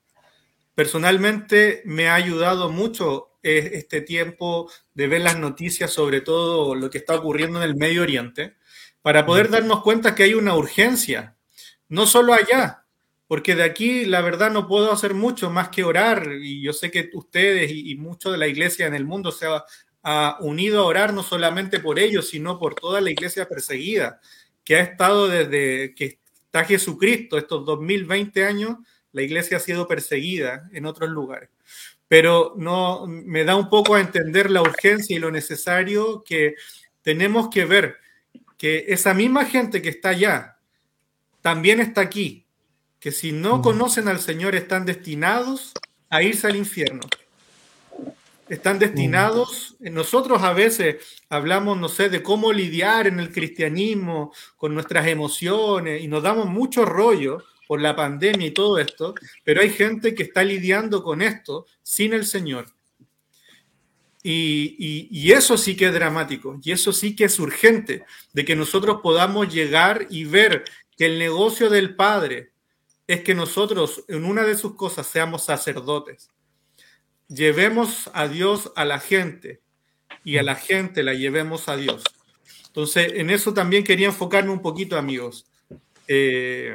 [0.75, 6.99] Personalmente me ha ayudado mucho este tiempo de ver las noticias sobre todo lo que
[6.99, 8.57] está ocurriendo en el Medio Oriente,
[9.03, 11.37] para poder darnos cuenta que hay una urgencia,
[11.89, 12.85] no solo allá,
[13.27, 16.91] porque de aquí la verdad no puedo hacer mucho más que orar, y yo sé
[16.91, 19.65] que ustedes y, y mucho de la iglesia en el mundo se ha,
[20.03, 24.21] ha, unido a orar no solamente por ellos, sino por toda la iglesia perseguida,
[24.65, 28.77] que ha estado desde que está Jesucristo, estos 2020 años,
[29.13, 31.51] la iglesia ha sido perseguida en otros lugares.
[32.07, 36.55] Pero no me da un poco a entender la urgencia y lo necesario que
[37.03, 37.97] tenemos que ver
[38.57, 40.59] que esa misma gente que está allá
[41.43, 42.49] también está aquí
[43.01, 45.73] que si no conocen al Señor están destinados
[46.11, 47.03] a irse al infierno.
[48.49, 50.97] Están destinados, nosotros a veces
[51.29, 56.47] hablamos, no sé, de cómo lidiar en el cristianismo con nuestras emociones y nos damos
[56.47, 61.21] mucho rollo por la pandemia y todo esto, pero hay gente que está lidiando con
[61.21, 62.67] esto sin el Señor.
[64.23, 68.45] Y, y- y eso sí que es dramático, y eso sí que es urgente, de
[68.45, 70.65] que nosotros podamos llegar y ver
[70.97, 72.51] que el negocio del Padre
[73.07, 76.31] es que nosotros en una de sus cosas seamos sacerdotes.
[77.29, 79.61] Llevemos a Dios a la gente
[80.25, 82.03] y a la gente la llevemos a Dios.
[82.67, 85.47] Entonces, en eso también quería enfocarme un poquito, amigos.
[86.07, 86.75] Eh,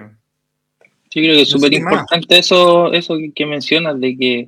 [1.13, 4.47] Sí, creo que es súper importante eso, eso que, mencionas, de que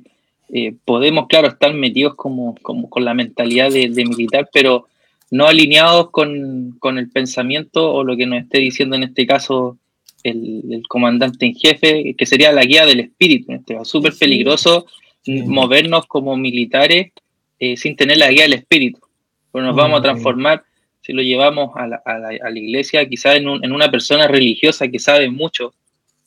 [0.52, 4.88] eh, podemos, claro, estar metidos como, como con la mentalidad de, de militar, pero
[5.30, 9.78] no alineados con, con el pensamiento o lo que nos esté diciendo en este caso
[10.24, 13.52] el, el comandante en jefe, que sería la guía del espíritu.
[13.52, 13.84] en este caso.
[13.84, 15.05] Súper peligroso Sí.
[15.26, 17.12] Movernos como militares
[17.58, 19.00] eh, sin tener la guía del espíritu,
[19.50, 20.02] porque nos vamos a ok.
[20.04, 20.64] transformar
[21.00, 23.90] si lo llevamos a la, a la- a la iglesia, quizás en, un- en una
[23.90, 25.72] persona religiosa que sabe mucho,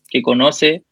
[0.10, 0.84] que conoce,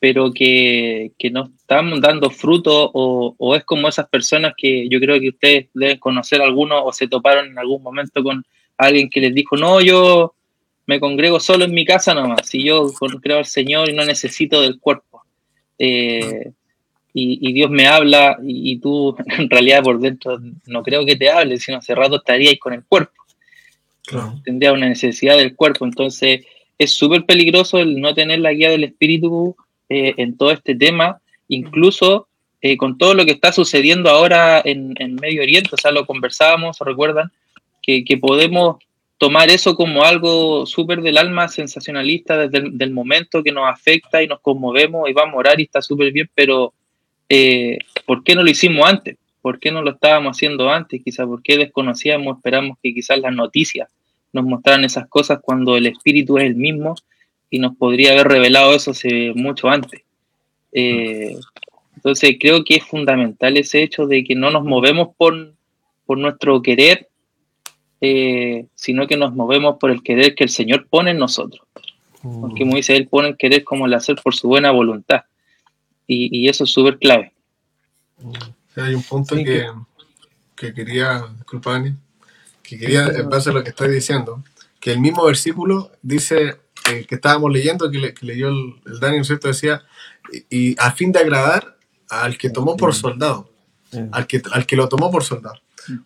[0.00, 4.98] pero que, que no están dando fruto o, o es como esas personas que yo
[5.00, 8.44] creo que ustedes deben conocer algunos o se toparon en algún momento con
[8.76, 10.34] alguien que les dijo, no, yo
[10.86, 14.60] me congrego solo en mi casa nomás, si yo creo al Señor y no necesito
[14.60, 15.22] del cuerpo.
[15.78, 16.50] Eh,
[17.14, 21.16] y, y Dios me habla y, y tú en realidad por dentro no creo que
[21.16, 23.24] te hable, sino hace rato estaríais con el cuerpo
[24.06, 24.34] Claro.
[24.44, 25.84] tendría una necesidad del cuerpo.
[25.84, 26.44] Entonces,
[26.78, 29.56] es súper peligroso el no tener la guía del espíritu
[29.88, 32.28] eh, en todo este tema, incluso
[32.60, 35.70] eh, con todo lo que está sucediendo ahora en, en Medio Oriente.
[35.72, 37.32] O sea, lo conversábamos, recuerdan,
[37.82, 38.76] que, que podemos
[39.18, 44.22] tomar eso como algo súper del alma sensacionalista desde el del momento que nos afecta
[44.22, 46.74] y nos conmovemos y vamos a orar y está súper bien, pero
[47.28, 49.16] eh, ¿por qué no lo hicimos antes?
[49.40, 51.02] ¿Por qué no lo estábamos haciendo antes?
[51.04, 53.88] Quizás por qué desconocíamos, esperamos que quizás las noticias
[54.32, 56.94] nos mostraran esas cosas cuando el espíritu es el mismo
[57.50, 60.02] y nos podría haber revelado eso hace mucho antes.
[60.72, 61.36] Eh,
[61.94, 65.54] entonces creo que es fundamental ese hecho de que no nos movemos por,
[66.04, 67.08] por nuestro querer,
[68.00, 71.66] eh, sino que nos movemos por el querer que el Señor pone en nosotros.
[72.22, 75.22] Porque como dice, Él pone el querer como el hacer por su buena voluntad.
[76.06, 77.32] Y, y eso es súper clave.
[78.74, 79.66] Sí, Hay un punto Sí, que,
[80.56, 81.94] que quería, disculpa Dani,
[82.62, 84.42] que quería, en base a lo que estás diciendo,
[84.80, 86.56] que el mismo versículo dice
[86.90, 89.48] eh, que estábamos leyendo, que, le- que leyó el, el Dani, ¿no es cierto?
[89.48, 89.82] Decía,
[90.50, 91.76] y, y a fin de agradar
[92.08, 93.50] al que tomó por soldado,
[94.12, 95.60] al que, al que lo tomó por soldado.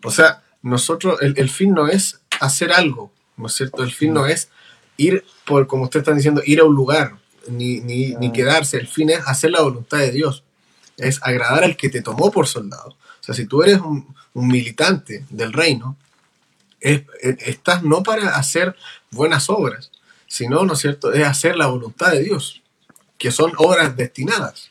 [0.05, 3.83] O sea, nosotros, el, el fin no es hacer algo, ¿no es cierto?
[3.83, 4.51] El fin no es
[4.97, 8.77] ir por, como usted está diciendo, ir a un lugar, ni, ni, ni quedarse.
[8.79, 10.45] El fin es hacer la voluntad de Dios.
[10.97, 12.91] Es agradar al que te tomó por soldado.
[12.91, 15.97] O sea, si tú eres un, un militante del reino,
[16.81, 18.75] es- es- estás no para hacer
[19.11, 19.91] buenas obras,
[20.27, 22.63] sino, ¿no es cierto?, es hacer la voluntad de Dios,
[23.17, 24.71] que son obras destinadas,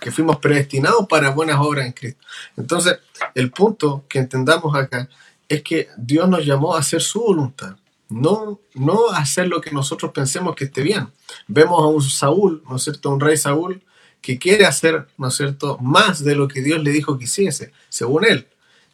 [0.00, 2.24] que fuimos predestinados para buenas obras en Cristo.
[2.56, 2.98] Entonces,
[3.34, 5.08] el punto que entendamos acá
[5.48, 7.76] es que Dios nos llamó a hacer su voluntad,
[8.10, 11.08] no, no hacer lo que nosotros pensemos que esté bien.
[11.48, 13.82] Vemos a un Saúl, ¿no es cierto?, un rey Saúl,
[14.20, 17.72] que quiere hacer, ¿no es cierto?, más de lo que Dios le dijo que hiciese,
[17.88, 18.46] según él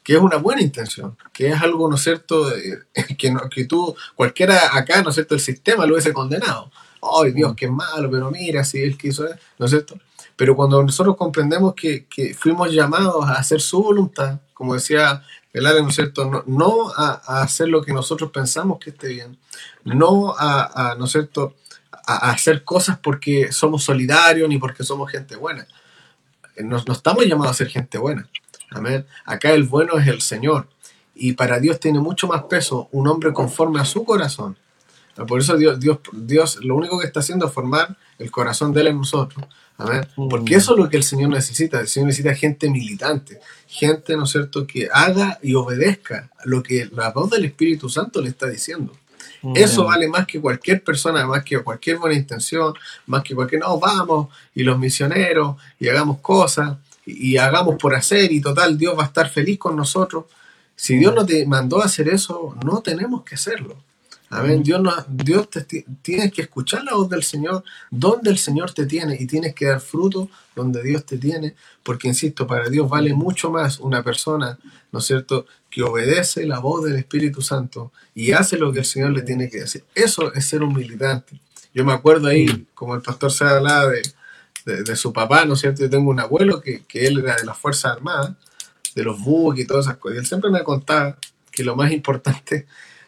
[0.03, 2.79] que es una buena intención, que es algo, ¿no es cierto?, eh,
[3.17, 6.71] que, no- que tú, cualquiera acá, ¿no es cierto?, el sistema lo hubiese condenado.
[7.01, 8.09] ¡Ay, Dios, qué malo!
[8.09, 9.25] Pero mira, si él quiso,
[9.59, 9.99] ¿no es cierto?
[10.37, 15.21] Pero cuando nosotros comprendemos que, que fuimos llamados a hacer su voluntad, como decía
[15.53, 19.09] el área, ¿no es cierto?, no, no a, hacer lo que nosotros pensamos que esté
[19.09, 19.37] bien,
[19.83, 21.55] no a, ¿no es cierto?,
[21.91, 25.67] a, hacer cosas porque somos solidarios ni porque somos gente buena.
[26.55, 28.27] Eh, No, no estamos llamados a ser gente buena.
[28.71, 29.05] Amén.
[29.25, 30.67] Acá el bueno es el Señor.
[31.13, 34.57] Y para Dios tiene mucho más peso un hombre conforme a su corazón.
[35.27, 38.81] Por eso Dios, Dios, Dios lo único que está haciendo es formar el corazón de
[38.81, 39.45] Él en nosotros.
[39.77, 40.07] Amén.
[40.15, 41.79] Porque eso es lo que el Señor necesita.
[41.79, 43.39] El Señor necesita gente militante.
[43.67, 48.21] Gente, ¿no es cierto?, que haga y obedezca lo que la voz del Espíritu Santo
[48.21, 48.93] le está diciendo.
[49.55, 52.73] Eso vale más que cualquier persona, más que cualquier buena intención,
[53.05, 57.95] más que cualquier, no, vamos, y los misioneros, y hagamos cosas, y, y hagamos por
[57.95, 60.25] hacer, y total, Dios va a estar feliz con nosotros.
[60.75, 63.77] Si Dios no te mandó a hacer eso, no tenemos que hacerlo.
[64.29, 64.61] Amén.
[64.61, 68.73] Dios, no, Dios te, ti- tienes que escuchar la voz del Señor, donde el Señor
[68.73, 72.89] te tiene, y tienes que dar fruto donde Dios te tiene, porque insisto, para Dios
[72.89, 74.59] vale mucho más una persona,
[74.91, 78.85] ¿no es cierto?, que obedece la voz del Espíritu Santo y hace lo que el
[78.85, 79.83] Señor le tiene que decir.
[79.93, 81.39] Eso es ser un militante.
[81.73, 84.01] Yo me acuerdo ahí, como el pastor se hablaba de,
[84.65, 85.81] de, de su papá, ¿no es cierto?
[85.81, 88.31] Yo tengo un abuelo que, que él era de las Fuerzas Armadas,
[88.95, 90.15] de los buques y todas esas cosas.
[90.15, 91.17] Y él siempre me contaba
[91.51, 92.65] que lo más importante,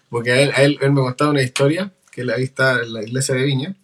[0.10, 3.04] porque a él, a él, él me contaba una historia, que la vista en la
[3.04, 3.76] iglesia de Viña,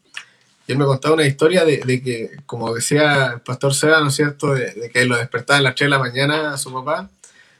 [0.67, 4.07] y él me contaba una historia de, de que, como decía el pastor Seba, ¿no
[4.07, 6.73] es cierto?, de, de que lo despertaba a las 3 de la mañana a su
[6.73, 7.09] papá.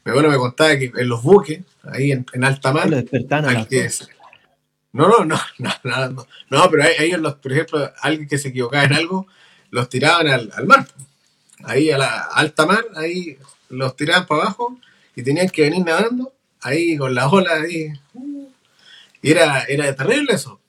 [0.03, 3.45] Mi abuelo me contaba que en los buques, ahí en, en alta mar, Lo despertaban
[3.45, 3.67] a las
[4.95, 8.37] no, no, no, no, no, no, no, pero ahí- ellos, los, por ejemplo, alguien que
[8.37, 9.27] se equivocaba en algo,
[9.69, 10.87] los tiraban al, al mar.
[11.63, 13.37] Ahí a la alta mar, ahí
[13.69, 14.79] los tiraban para abajo
[15.15, 17.91] y tenían que venir nadando, ahí con las olas ahí.
[19.27, 20.59] Y era, era terrible eso,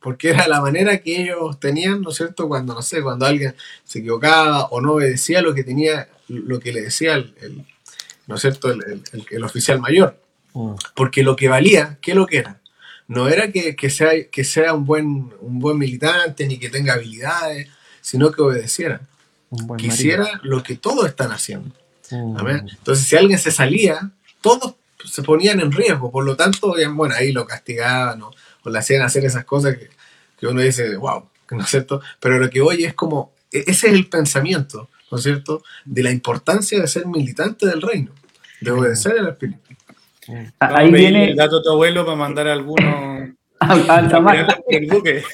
[0.00, 2.46] porque era la manera que ellos tenían, ¿no es cierto?
[2.48, 6.72] Cuando, no sé, cuando alguien se equivocaba o no obedecía lo que tenía, lo que
[6.72, 7.64] le decía el, el-
[8.26, 8.70] ¿no es cierto?
[8.70, 10.18] El, el- oficial mayor.
[10.54, 10.72] Mm.
[10.94, 12.60] Porque lo que valía, ¿qué es lo que era?
[13.08, 15.06] No era que, que sea, que sea un, buen,
[15.40, 17.68] un buen militante ni que tenga habilidades,
[18.00, 19.00] sino que obedeciera.
[19.76, 21.74] Quisiera lo que todos están haciendo.
[22.10, 22.62] marido.
[22.64, 22.68] Mm.
[22.68, 26.10] Entonces, si alguien se salía, todos se ponían en riesgo.
[26.10, 28.30] Por lo tanto, ya, bueno, ahí lo castigaban o,
[28.64, 29.90] o le hacían hacer esas cosas que,
[30.38, 32.00] que uno dice, wow, ¿no es cierto?
[32.20, 35.62] Pero lo que voy es como, e- ese es el pensamiento, ¿no es cierto?
[35.84, 38.12] De la importancia de ser militante del reino,
[38.60, 39.60] de obedecer al Espíritu.
[40.28, 43.30] Vamos Ahí a viene el dato a tu abuelo para mandar algunos
[43.60, 44.46] al, al tamaño.
[44.68, 45.24] el buque.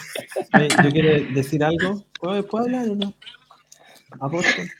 [0.54, 2.04] Eh, ¿Yo quiero decir algo?
[2.20, 3.14] ¿Puedo, puedo hablar o no?
[4.20, 4.72] Apóstol.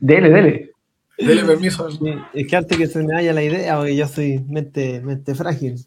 [0.00, 0.71] Dele, dele.
[1.18, 1.88] Dele permiso.
[2.32, 5.78] es que antes que se me vaya la idea, porque yo soy mente, mente frágil.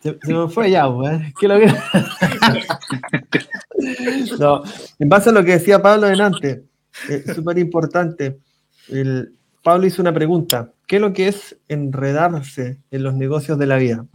[0.00, 1.34] Se, me fue ya, pues, ¿eh?
[1.38, 1.66] ¿Qué lo que...
[4.38, 4.62] no,
[4.98, 6.64] en base a lo que decía Pablo delante,
[7.08, 8.38] es súper importante.
[9.62, 13.76] Pablo hizo una pregunta: ¿qué es lo que es enredarse en los negocios de la
[13.76, 14.06] vida?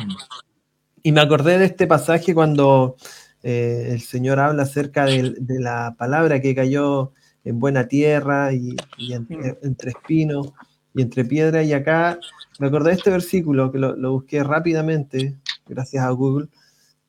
[1.04, 2.95] Y me acordé de este pasaje cuando
[3.43, 9.13] eh, el Señor habla acerca de, la palabra que cayó en buena tierra y, y
[9.13, 10.54] entre, entre espinos
[10.93, 11.63] y entre piedra.
[11.63, 12.19] Y acá
[12.60, 15.36] me acordé de este versículo que lo, lo busqué rápidamente,
[15.67, 16.47] gracias a Google,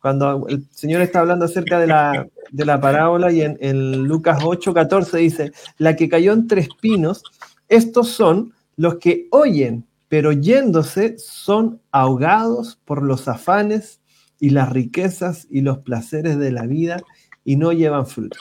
[0.02, 4.40] cuando el Señor está hablando acerca de la, de la parábola y en, en Lucas
[4.42, 7.22] 8, 14 dice, la que cayó entre espinos,
[7.68, 14.00] estos son los que oyen, pero yéndose son ahogados por los afanes
[14.40, 17.00] y las riquezas y los placeres de la vida
[17.44, 18.38] y no llevan fruto.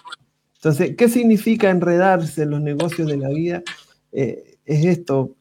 [0.63, 3.63] Entonces, ¿qué significa enredarse en los negocios de la vida?
[4.11, 5.35] Eh, es esto,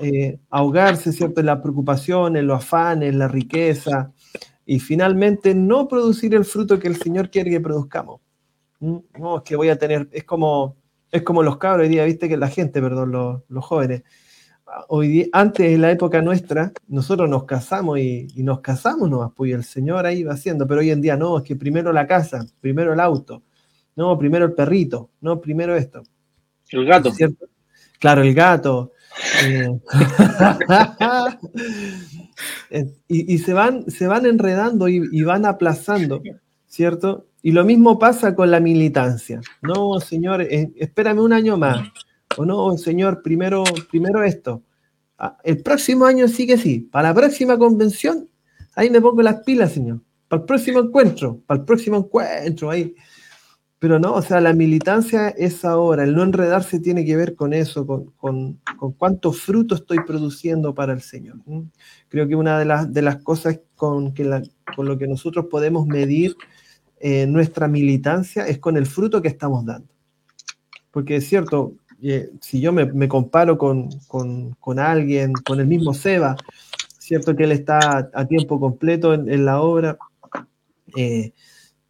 [0.00, 1.38] eh, ahogarse, ¿cierto?
[1.38, 4.10] En la preocupación, en los afanes, la riqueza,
[4.66, 8.20] y finalmente no producir el fruto que el Señor quiere que produzcamos.
[8.80, 8.96] ¿Mm?
[9.20, 10.76] No, es que voy a tener, es como,
[11.12, 14.02] es como los cabros hoy día, viste que la gente, perdón, los, los jóvenes.
[14.88, 19.30] Hoy día, antes, en la época nuestra, nosotros nos casamos y, y nos casamos nomás,
[19.36, 22.08] pues el Señor ahí va haciendo, pero hoy en día no, es que primero la
[22.08, 23.44] casa, primero el auto,
[23.96, 26.02] no, primero el perrito, no, primero esto.
[26.70, 27.12] El gato.
[27.12, 27.46] ¿cierto?
[27.98, 28.92] Claro, el gato.
[29.44, 29.70] eh,
[33.08, 36.20] y, y se, van, se van enredando y, y van aplazando,
[36.66, 37.26] ¿cierto?
[37.42, 39.40] Y lo mismo pasa con la militancia.
[39.60, 41.88] No, señor, eh, espérame un año más.
[42.36, 44.62] O no, señor, primero, primero esto.
[45.18, 46.80] Ah, el próximo año sí que sí.
[46.80, 48.28] Para la próxima convención,
[48.74, 50.00] ahí me pongo las pilas, señor.
[50.26, 52.94] Para el próximo encuentro, para el próximo encuentro, ahí.
[53.78, 57.52] Pero no, o sea, la militancia es ahora, el no enredarse tiene que ver con
[57.52, 61.36] eso, con, con, con cuánto fruto estoy produciendo para el Señor.
[62.08, 64.42] Creo que una de las, de las cosas con, que
[64.74, 66.34] con lo que nosotros podemos medir
[66.98, 69.88] eh, nuestra militancia es con el fruto que estamos dando.
[70.90, 75.92] Porque es cierto, eh, si yo me, comparo con, con, con alguien, con el mismo
[75.92, 76.36] Seba,
[76.98, 79.98] cierto que él está a tiempo completo en, en la obra,
[80.96, 81.32] eh,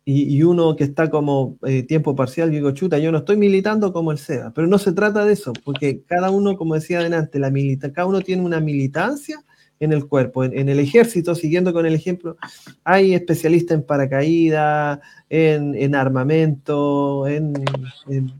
[0.06, 4.12] y, uno que está como eh, tiempo parcial, digo, chuta, yo no estoy militando como
[4.12, 7.50] el SEBA, pero no se trata de eso, porque cada uno, como decía adelante, la
[7.50, 9.42] milita, cada uno tiene una militancia
[9.80, 12.36] en el cuerpo, en, el ejército, siguiendo con el ejemplo,
[12.84, 17.54] hay especialistas en paracaídas, en, en armamento, en,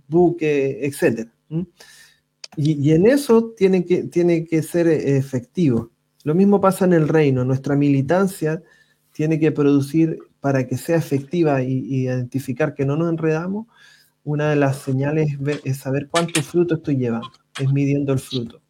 [0.07, 1.29] buque, etc.
[2.57, 5.91] Y, y en eso tiene que, tiene que ser efectivo.
[6.25, 8.63] Lo mismo pasa en el reino, nuestra militancia
[9.13, 13.67] tiene que producir para que sea efectiva y, identificar que no nos enredamos,
[14.25, 18.61] una de las señales es, saber cuánto fruto estoy llevando, es midiendo el fruto.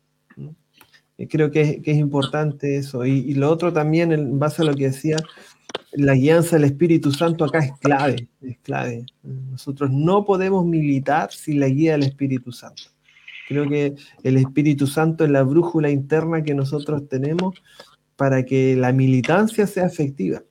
[1.29, 3.05] Creo que es, importante eso.
[3.05, 5.17] Y, y lo otro también, en base a lo que decía,
[5.91, 9.07] la guianza del Espíritu Santo acá es clave, es clave.
[9.25, 12.85] Nosotros no podemos militar sin la guía del Espíritu Santo.
[13.49, 17.61] Creo que el Espíritu Santo es la brújula interna que nosotros tenemos
[18.15, 20.45] para que la militancia sea efectiva.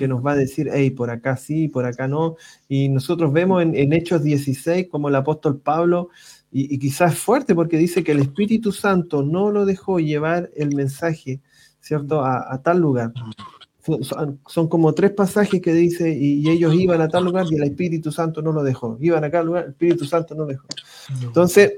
[0.00, 2.36] Que nos va a decir, hey, por acá sí, por acá no.
[2.70, 6.08] Y nosotros vemos en, en Hechos 16 como el apóstol Pablo,
[6.50, 10.74] y, y, quizás fuerte porque dice que el Espíritu Santo no lo dejó llevar el
[10.74, 11.42] mensaje,
[11.80, 13.12] ¿cierto?, a, a tal lugar.
[14.00, 17.56] Son, son, como tres pasajes que dice, y, y, ellos iban a tal lugar y
[17.56, 18.96] el Espíritu Santo no lo dejó.
[19.00, 20.66] Iban a tal lugar, el Espíritu Santo no lo dejó.
[21.22, 21.74] Entonces,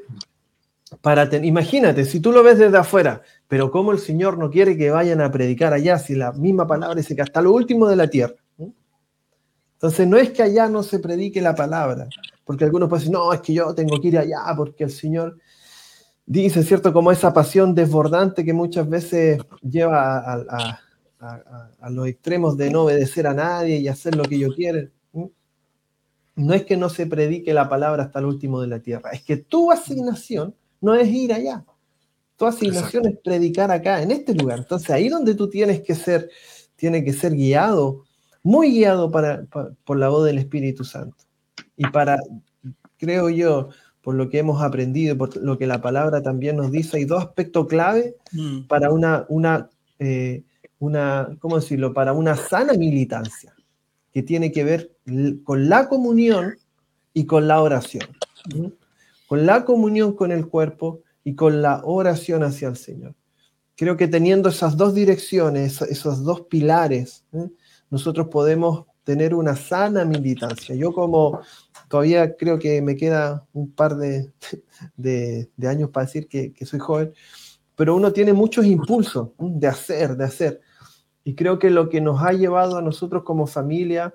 [1.00, 4.76] para ten, imagínate, si tú lo ves desde afuera, pero cómo el Señor no quiere
[4.76, 7.96] que vayan a predicar allá, si la misma palabra dice que hasta lo último de
[7.96, 8.34] la tierra.
[9.74, 12.08] Entonces, no es que allá no se predique la palabra,
[12.44, 15.38] porque algunos pueden decir, no, es que yo tengo que ir allá, porque el Señor
[16.24, 16.92] dice, ¿cierto?
[16.92, 20.78] Como esa pasión desbordante que muchas veces lleva a,
[21.80, 24.92] a, los extremos de no obedecer a nadie y hacer lo que ellos quieren.
[26.34, 29.22] No es que no se predique la palabra hasta el último de la tierra, es
[29.22, 31.64] que tu asignación no es ir allá.
[32.36, 33.08] Tu asignación Exacto.
[33.08, 34.58] es predicar acá, en este lugar.
[34.58, 36.28] Entonces, ahí donde tú tienes que ser,
[36.76, 38.04] tiene que ser guiado,
[38.42, 41.16] muy guiado para, para, por la voz del Espíritu Santo.
[41.76, 42.18] Y para,
[42.98, 43.70] creo yo,
[44.02, 47.22] por lo que hemos aprendido, por lo que la palabra también nos dice, hay dos
[47.22, 48.62] aspectos clave mm.
[48.62, 49.70] para una, una,
[50.00, 50.42] eh,
[50.80, 51.94] una, ¿cómo decirlo?
[51.94, 53.54] Para una sana militancia,
[54.12, 54.92] que tiene que ver
[55.44, 56.56] con la comunión
[57.14, 58.08] y con la oración.
[58.52, 58.66] ¿Mm?
[59.32, 63.14] Con la comunión con el cuerpo y con la oración hacia el Señor.
[63.76, 67.48] Creo que teniendo esas dos direcciones, esos dos pilares, ¿eh?
[67.88, 70.74] nosotros podemos tener una sana militancia.
[70.74, 71.40] Yo como
[71.88, 74.30] todavía creo que me queda un par de,
[75.66, 77.14] años para decir que, que, soy joven,
[77.74, 80.60] pero uno tiene muchos impulsos de hacer, de hacer.
[81.24, 84.12] Y creo que lo que nos ha llevado a nosotros como familia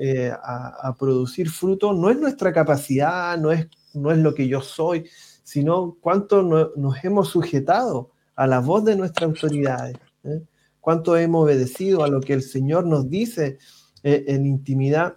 [0.00, 3.66] eh, a, producir fruto no es nuestra capacidad, no es,
[3.98, 5.08] no es lo que yo soy,
[5.42, 10.42] sino cuánto no, nos hemos sujetado a la voz de nuestras autoridades, ¿eh?
[10.80, 13.58] cuánto hemos obedecido a lo que el Señor nos dice
[14.02, 15.16] eh, en intimidad.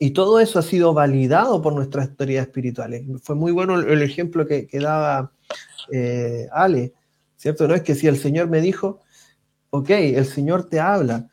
[0.00, 3.04] Y todo eso ha sido validado por nuestras autoridades espirituales.
[3.22, 5.32] Fue muy bueno el, ejemplo que, que daba
[5.92, 6.92] eh, Ale,
[7.36, 7.68] ¿cierto?
[7.68, 9.00] No es que si el Señor me dijo,
[9.70, 11.28] ok, el Señor te habla,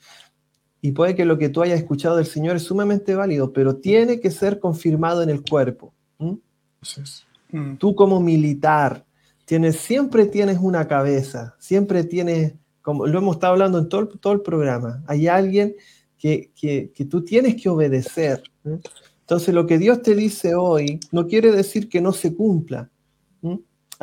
[0.86, 4.20] y puede que lo que tú hayas escuchado del Señor es sumamente válido, pero tiene
[4.20, 5.94] que ser confirmado en el cuerpo.
[6.18, 6.34] ¿Mm?
[6.82, 7.26] Es.
[7.52, 7.76] Mm.
[7.76, 9.06] Tú como militar,
[9.46, 14.34] tienes, siempre tienes una cabeza, siempre tienes, como lo hemos estado hablando en todo, todo
[14.34, 15.76] el programa, hay alguien
[16.18, 18.44] que, que, que tú tienes que obedecer.
[18.66, 18.80] ¿eh?
[19.22, 22.90] Entonces lo que Dios te dice hoy no quiere decir que no se cumpla.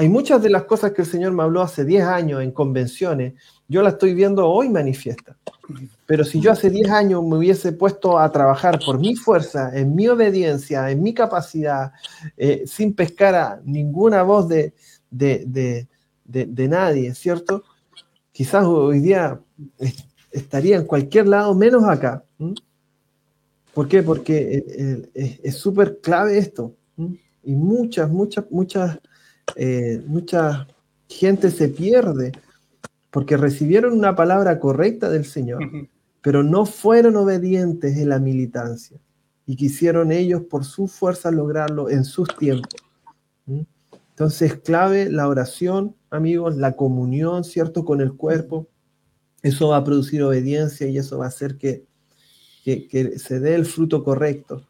[0.01, 0.05] ¿Eh?
[0.05, 3.35] Hay muchas de las cosas que el Señor me habló hace 10 años en convenciones,
[3.69, 5.37] yo las estoy viendo hoy manifiesta.
[6.07, 9.95] Pero si yo hace 10 años me hubiese puesto a trabajar por mi fuerza, en
[9.95, 11.93] mi obediencia, en mi capacidad,
[12.37, 14.75] eh, sin pescar a ninguna voz de,
[15.11, 15.87] de,
[16.25, 17.63] de, nadie, ¿cierto?
[18.33, 19.41] Quizás hoy día
[20.33, 22.25] estaría en cualquier lado menos acá.
[23.75, 24.03] ¿Por qué?
[24.03, 26.75] Porque es súper clave esto.
[27.45, 28.99] Y muchas, muchas, muchas
[29.57, 30.67] eh, mucha
[31.09, 32.33] gente se pierde
[33.11, 35.89] porque recibieron una palabra correcta del Señor, uh -huh.
[36.23, 38.99] pero no fueron obedientes en la militancia
[39.47, 42.81] y quisieron ellos por su fuerza lograrlo en sus tiempos.
[43.47, 43.63] ¿Mm?
[44.11, 48.69] Entonces, clave la oración, amigos, la comunión, ¿cierto?, con el cuerpo.
[49.43, 51.85] Eso va a producir obediencia y eso va a hacer que,
[52.63, 54.67] que, que se dé el fruto correcto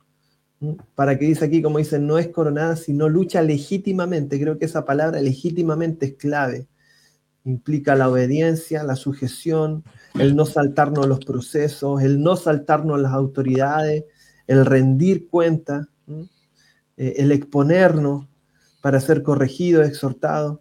[0.95, 4.39] para que dice aquí, como dice, no es coronada, sino lucha legítimamente.
[4.39, 6.67] Creo que esa palabra legítimamente es clave.
[7.45, 9.85] Implica la obediencia, la sujeción,
[10.15, 14.05] el no saltarnos los procesos, el no saltarnos las autoridades,
[14.47, 15.89] el rendir cuenta,
[16.99, 18.27] eh, el exponernos
[18.83, 20.61] para ser corregido, exhortado.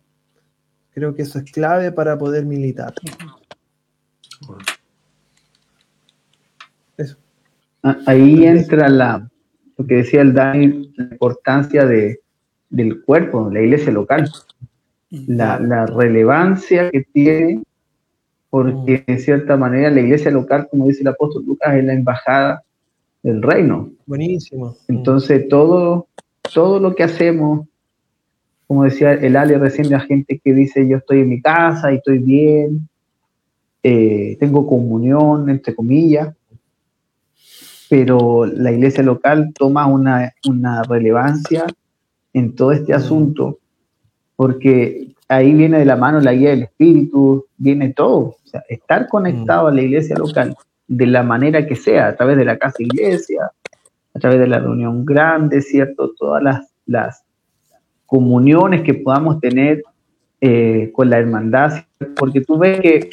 [0.91, 2.93] Creo que eso es clave para poder militar.
[6.95, 7.17] Eso.
[7.83, 9.28] Ah, ahí entra la,
[9.79, 12.19] lo que decía el Dani, la importancia de,
[12.69, 14.29] del cuerpo, la iglesia local,
[15.09, 17.63] la, la, relevancia que tiene,
[18.49, 22.61] porque de cierta manera la iglesia local, como dice el apóstol Lucas, es la embajada
[23.23, 23.89] del reino.
[24.05, 24.75] Buenísimo.
[24.89, 26.07] Entonces, todo,
[26.53, 27.65] todo lo que hacemos,
[28.67, 31.95] como decía el Ale recién, la gente que dice, yo estoy en mi casa y
[31.95, 32.89] estoy bien,
[33.81, 36.35] eh, tengo comunión, entre comillas,
[37.89, 41.65] pero la iglesia local toma una, una relevancia
[42.33, 43.57] en todo este asunto,
[44.35, 48.35] porque ahí viene de la mano la guía del Espíritu, viene todo.
[48.67, 50.55] Estar conectado a la iglesia local
[50.87, 53.51] de la manera que sea, a través de la casa iglesia,
[54.13, 56.13] a través de la reunión grande, ¿cierto?
[56.17, 57.23] Todas las, las
[58.05, 59.83] comuniones que podamos tener
[60.41, 61.83] eh, con la hermandad,
[62.15, 63.09] porque tú ves que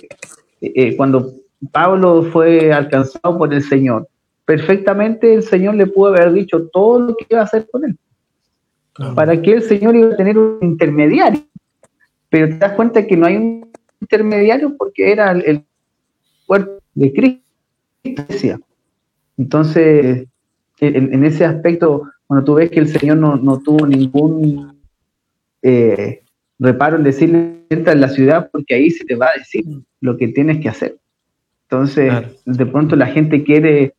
[0.61, 1.33] eh, cuando
[1.72, 4.09] Pablo fue alcanzado por el Señor.
[4.47, 7.99] Perfectamente el Señor le pudo haber dicho todo lo que iba a hacer con él.
[9.14, 11.42] Para que el Señor iba a tener un intermediario.
[12.30, 13.70] Pero te das cuenta que no hay un
[14.01, 15.64] intermediario porque era el,
[16.47, 18.64] cuerpo de Cristo.
[19.36, 20.28] Entonces,
[20.78, 24.80] en, ese aspecto, cuando tú ves que el Señor no, tuvo ningún
[25.61, 26.22] eh,
[26.61, 29.64] reparo en decirle, entra en la ciudad porque ahí se te va a decir
[30.01, 30.97] lo que tienes que hacer.
[31.68, 32.12] Entonces,
[32.44, 33.95] de pronto la gente quiere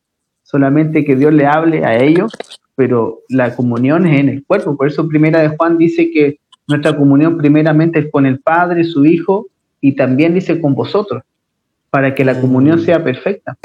[0.48, 2.32] solamente que Dios le hable a ellos,
[2.76, 4.78] pero la comunión es en el cuerpo.
[4.78, 9.06] Por eso primera de Juan dice que nuestra comunión primeramente es con el Padre, su
[9.06, 9.48] Hijo,
[9.82, 11.22] y también dice con vosotros,
[11.90, 12.42] para que la mm.
[12.42, 13.58] comunión sea perfecta.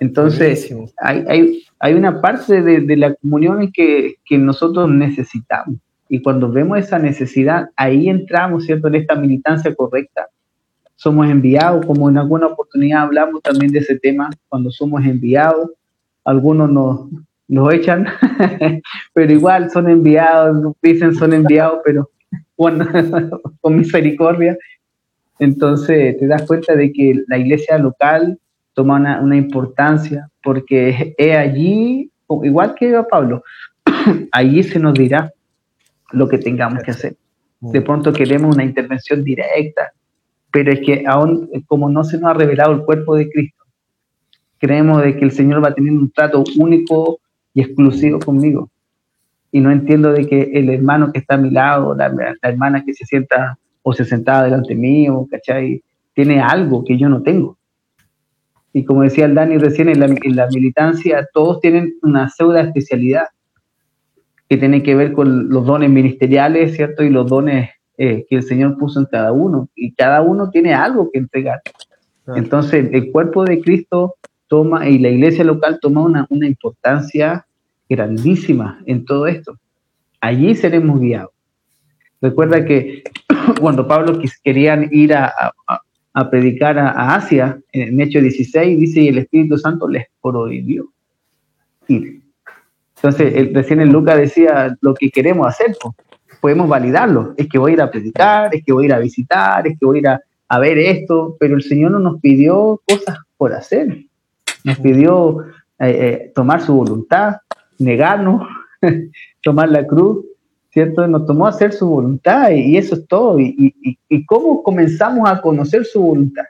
[0.00, 5.76] Entonces, hay, hay, una parte de, la comunión que, que nosotros necesitamos.
[6.08, 10.26] Y cuando vemos esa necesidad, ahí entramos, ¿cierto?, en esta militancia correcta.
[10.96, 15.70] Somos enviados, como en alguna oportunidad hablamos también de ese tema, cuando somos enviados,
[16.26, 17.06] algunos nos,
[17.48, 18.06] nos echan,
[19.14, 22.10] pero igual son enviados, dicen son enviados, pero
[22.56, 22.86] bueno,
[23.60, 24.58] con misericordia.
[25.38, 28.38] Entonces te das cuenta de que la iglesia local
[28.74, 32.10] toma una, una importancia, porque es allí,
[32.42, 33.42] igual que Pablo,
[34.32, 35.32] allí se nos dirá
[36.12, 37.16] lo que tengamos que hacer.
[37.60, 39.92] De pronto queremos una intervención directa,
[40.50, 43.55] pero es que aún como no se nos ha revelado el cuerpo de Cristo,
[44.58, 47.20] creemos de que el Señor va a tener un trato único
[47.54, 48.70] y exclusivo conmigo.
[49.52, 52.94] Y no entiendo de que el hermano que está a mi lado, la, hermana que
[52.94, 55.82] se sienta o se sentaba delante mío, ¿cachai?
[56.14, 57.56] Tiene algo que yo no tengo.
[58.72, 62.58] Y como decía el Dani recién, en la, en la militancia todos tienen una pseudo
[62.58, 63.26] especialidad
[64.48, 67.02] que tiene que ver con los dones ministeriales, ¿cierto?
[67.02, 69.68] Y los dones eh, que el Señor puso en cada uno.
[69.74, 71.62] Y cada uno tiene algo que entregar.
[72.34, 74.16] Entonces, el cuerpo de Cristo
[74.48, 77.46] toma, y la iglesia local toma una, una importancia
[77.88, 79.58] grandísima en todo esto.
[80.20, 81.30] Allí seremos guiados.
[82.20, 83.04] Recuerda que
[83.60, 85.32] cuando Pablo querían ir a,
[86.14, 90.90] a, predicar a, Asia, en Hechos 16, dice, y el Espíritu Santo les prohibió
[91.88, 92.22] ir.
[92.96, 95.76] Entonces, recién en Lucas decía lo que queremos hacer,
[96.40, 97.34] podemos validarlo.
[97.36, 99.78] Es que voy a ir a predicar, es que voy a ir a visitar, es
[99.78, 103.18] que voy a ir a, a ver esto, pero el Señor no nos pidió cosas
[103.36, 104.05] por hacer.
[104.66, 105.42] Nos pidió
[105.78, 107.36] eh, eh, tomar su voluntad,
[107.78, 108.48] negarnos,
[109.44, 110.24] tomar la cruz,
[110.70, 111.06] ¿cierto?
[111.06, 113.38] Nos tomó hacer su voluntad y, eso es todo.
[113.38, 113.76] Y,
[114.08, 116.42] y, cómo comenzamos a conocer su voluntad?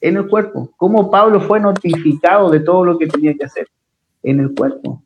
[0.00, 0.68] En el cuerpo.
[0.76, 3.68] ¿Cómo Pablo fue notificado de todo lo que tenía que hacer?
[4.24, 5.00] En el cuerpo.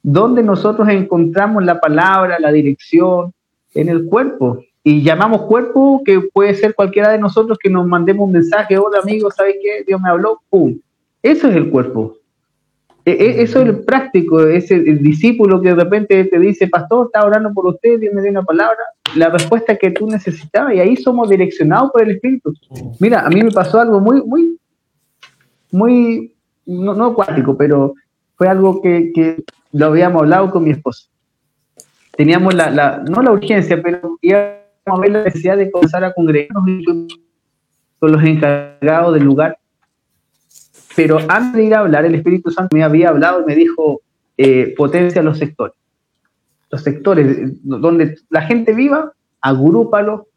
[0.00, 3.34] ¿Dónde nosotros encontramos la palabra, la dirección?
[3.74, 4.60] En el cuerpo.
[4.84, 9.00] Y llamamos cuerpo, que puede ser cualquiera de nosotros que nos mandemos un mensaje, hola
[9.00, 9.82] amigo, ¿sabes qué?
[9.84, 10.78] Dios me habló, ¡pum!
[11.24, 12.18] Eso es el cuerpo.
[13.06, 17.06] E, e, eso es el práctico, es el, discípulo que de repente te dice, pastor,
[17.06, 18.78] está orando por usted, Dios me dio una palabra,
[19.16, 22.52] la respuesta que tú necesitabas, y ahí somos direccionados por el Espíritu.
[23.00, 24.58] Mira, a mí me pasó algo muy, muy,
[25.72, 26.34] muy,
[26.66, 27.94] no, no acuático, pero
[28.36, 31.08] fue algo que, que, lo habíamos hablado con mi esposa.
[32.16, 34.54] Teníamos la, la, no la urgencia, pero íbamos
[34.84, 36.64] a ver la necesidad de comenzar a congregarnos
[37.98, 39.58] con los encargados del lugar
[40.96, 44.00] pero antes de ir a hablar, el Espíritu Santo me había hablado y me dijo,
[44.36, 45.74] eh, potencia los sectores.
[46.70, 50.28] Los sectores eh, donde la gente viva, agrúpalo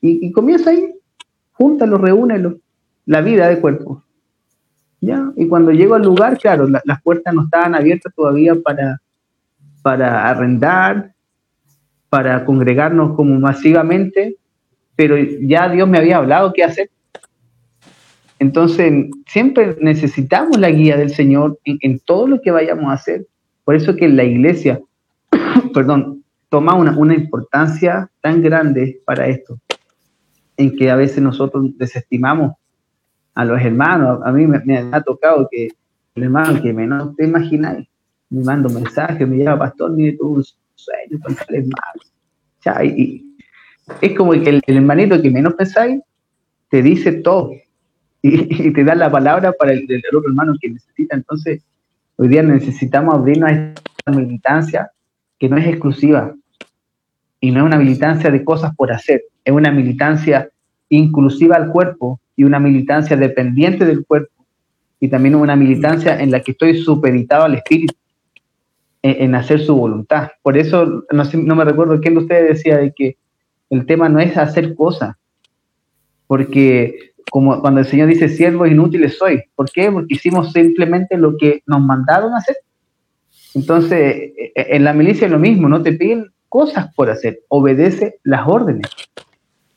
[0.00, 0.94] y, y comienza ahí,
[1.52, 2.58] júntalo, reúnelo,
[3.06, 4.02] la vida de cuerpo.
[5.00, 5.32] ¿Ya?
[5.36, 9.00] Y cuando llego al lugar, claro, las puertas no estaban abiertas todavía para,
[9.82, 11.12] para arrendar,
[12.08, 14.36] para congregarnos como masivamente,
[14.96, 16.88] pero ya Dios me había hablado qué hacer.
[18.44, 23.26] Entonces, siempre necesitamos la guía del Señor en, todo lo que vayamos a hacer.
[23.64, 24.78] Por eso que la iglesia,
[25.72, 29.58] perdón, toma una, una importancia tan grande para esto,
[30.58, 32.52] en que a veces nosotros desestimamos
[33.34, 34.20] a los hermanos.
[34.26, 35.68] A mí me, ha tocado que
[36.14, 37.88] el hermano que menos te imagináis,
[38.28, 42.86] me manda un mensaje, me llama, pastor, mire tu sueño, mal.
[42.86, 43.24] y,
[44.02, 46.02] es como que el, el hermanito que menos pensáis
[46.68, 47.50] te dice todo
[48.26, 51.14] y, te da la palabra para el, otro hermano que necesita.
[51.14, 51.62] Entonces,
[52.16, 54.90] hoy día necesitamos abrirnos a esta militancia
[55.38, 56.34] que no es exclusiva
[57.38, 60.48] y no es una militancia de cosas por hacer, es una militancia
[60.88, 64.46] inclusiva al cuerpo y una militancia dependiente del cuerpo
[65.00, 67.94] y también una militancia en la que estoy supeditado al espíritu
[69.02, 70.30] en, hacer su voluntad.
[70.40, 73.18] Por eso, no, no me recuerdo quién de ustedes decía de que
[73.68, 75.14] el tema no es hacer cosas,
[76.26, 79.42] porque como cuando el Señor dice siervos inútiles soy.
[79.54, 79.90] ¿Por qué?
[79.90, 82.56] Porque hicimos simplemente lo que nos mandaron hacer.
[83.54, 87.40] Entonces, e, e, en la milicia es lo mismo, no te piden cosas por hacer,
[87.48, 88.88] obedece las órdenes.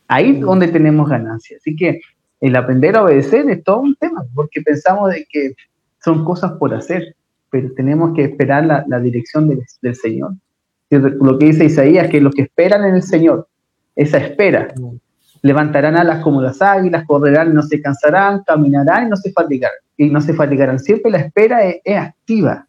[0.07, 1.57] Ahí es donde tenemos ganancia.
[1.57, 1.99] Así que
[2.39, 5.53] el aprender a obedecer es todo un tema, porque pensamos de que
[6.03, 7.15] son cosas por hacer,
[7.49, 10.33] pero tenemos que esperar la, dirección del, del, Señor.
[10.89, 13.47] Lo que dice Isaías, que los que esperan en el Señor,
[13.95, 14.73] esa espera,
[15.41, 19.77] levantarán alas como las águilas, correrán y no se cansarán, caminarán y no se fatigarán.
[19.97, 20.79] Y no se fatigarán.
[20.79, 22.67] Siempre la espera es, activa,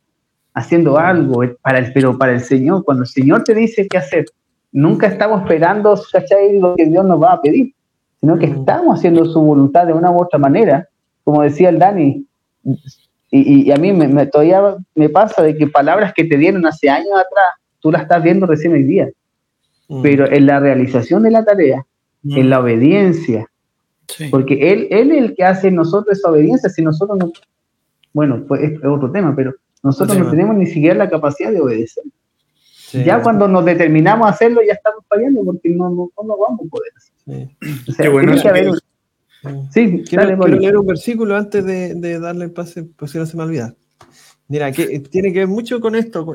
[0.54, 4.24] haciendo algo, para el, pero para el Señor, cuando el Señor te dice qué hacer,
[4.72, 6.58] nunca estamos esperando, ¿cachai?
[6.58, 7.74] Lo que Dios nos va a pedir,
[8.20, 10.88] sino que estamos haciendo su voluntad de una u otra manera.
[11.24, 12.26] Como decía el Dani,
[13.30, 17.12] y, a mí me, todavía me pasa de que palabras que te dieron hace años
[17.12, 17.44] atrás,
[17.80, 19.08] tú las estás viendo recién hoy día.
[19.88, 20.02] Mm.
[20.02, 21.84] Pero en la realización de la tarea,
[22.24, 22.48] en mm.
[22.48, 23.46] la obediencia,
[24.30, 27.32] porque él, él es el que hace nosotros esa obediencia, si nosotros no,
[28.12, 32.04] bueno, pues es otro tema, pero nosotros no tenemos ni siquiera la capacidad de obedecer.
[32.92, 36.68] ya cuando nos determinamos a hacerlo, ya estamos fallando porque no, no, no vamos a
[36.68, 37.48] poder hacer.
[37.88, 38.72] O sea, bueno que haber,
[39.70, 43.44] Sí, quiero, leer un versículo antes de, darle el pase, pues si no se me
[43.44, 43.74] olvida.
[44.48, 46.34] Mira, que tiene que ver mucho con esto,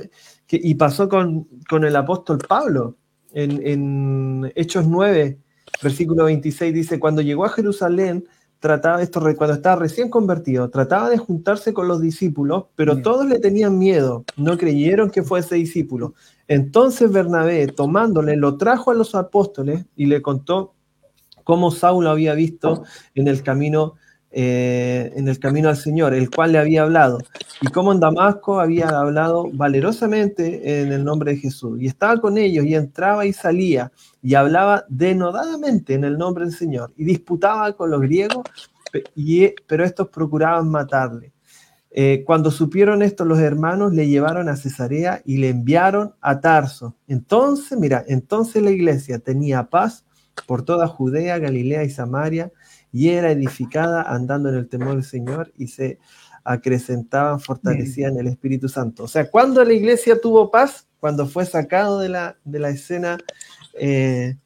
[0.50, 1.48] y pasó con,
[1.84, 2.98] el apóstol Pablo.
[3.34, 5.38] En, Hechos 9,
[5.84, 8.26] versículo 26, dice, cuando llegó a Jerusalén,
[8.60, 13.40] trataba esto, cuando estaba recién convertido, trataba de juntarse con los discípulos, pero todos le
[13.40, 16.14] tenían miedo, no creyeron que fuese discípulo.
[16.48, 20.76] Entonces Bernabé, tomándole, lo trajo a los apóstoles y le contó
[21.44, 22.84] cómo Saulo había visto
[23.16, 23.96] en el camino,
[24.36, 27.20] eh, en el camino al Señor, el cual le había hablado,
[27.62, 32.40] y cómo en Damasco había hablado valerosamente en el nombre de Jesús, y estaba con
[32.40, 33.92] ellos, y entraba y salía,
[34.24, 38.44] y hablaba denodadamente en el nombre del Señor, y disputaba con los griegos,
[39.68, 41.32] pero estos procuraban matarle.
[41.96, 46.96] Eh, cuando supieron esto, los hermanos le llevaron a Cesarea y le enviaron a Tarso.
[47.08, 50.04] Entonces, mira, entonces la iglesia tenía paz
[50.48, 52.52] por toda Judea, Galilea y Samaria,
[52.94, 56.00] y era edificada andando en el temor del Señor y se
[56.44, 59.04] acrecentaban, fortalecían el Espíritu Santo.
[59.04, 63.18] O sea, cuando la iglesia tuvo paz, cuando fue sacado de la, de la escena
[63.74, 64.38] eh,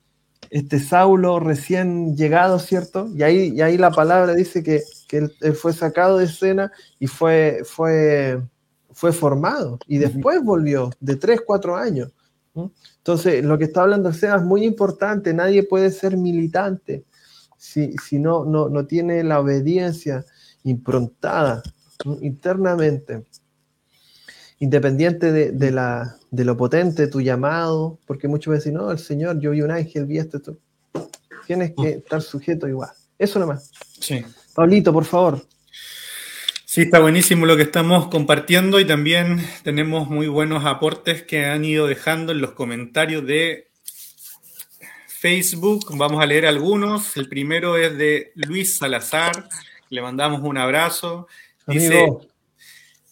[0.49, 3.09] este Saulo recién llegado, ¿cierto?
[3.13, 4.81] Y ahí, y ahí la palabra dice que,
[5.11, 8.41] él, fue sacado de escena y fue, fue,
[8.91, 12.13] fue formado y después volvió de tres, cuatro años.
[12.97, 15.31] Entonces, lo que está hablando Seba es muy importante.
[15.31, 17.03] Nadie puede ser militante
[17.57, 20.25] si, si no, no, tiene la obediencia
[20.63, 21.63] improntada
[22.21, 23.25] internamente,
[24.59, 29.39] independiente de, la, de lo potente de tu llamado, porque muchos veces no, el Señor,
[29.39, 30.39] yo vi un ángel, vi esto,
[31.45, 32.89] Tienes que estar sujeto igual.
[33.17, 33.71] Eso nomás.
[34.01, 34.23] Sí.
[34.53, 35.47] Pablito, por favor.
[36.65, 41.63] Sí, está buenísimo lo que estamos compartiendo y también tenemos muy buenos aportes que han
[41.63, 43.69] ido dejando en los comentarios de
[45.17, 45.97] Facebook.
[45.97, 47.17] Vamos a leer algunos.
[47.17, 49.49] El primero es de Luis Salazar.
[49.89, 51.27] Le mandamos un abrazo.
[51.65, 52.07] Dice,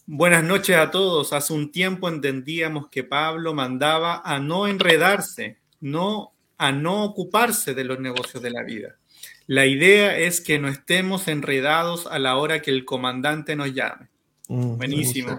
[0.05, 1.33] buenas noches a todos.
[1.33, 7.83] Hace un tiempo entendíamos que Pablo mandaba a no enredarse, no a no ocuparse de
[7.83, 8.97] los negocios de la vida.
[9.47, 14.07] La idea es que no estemos enredados a la hora que el comandante nos llame.
[14.47, 15.37] Mm, Buenísimo.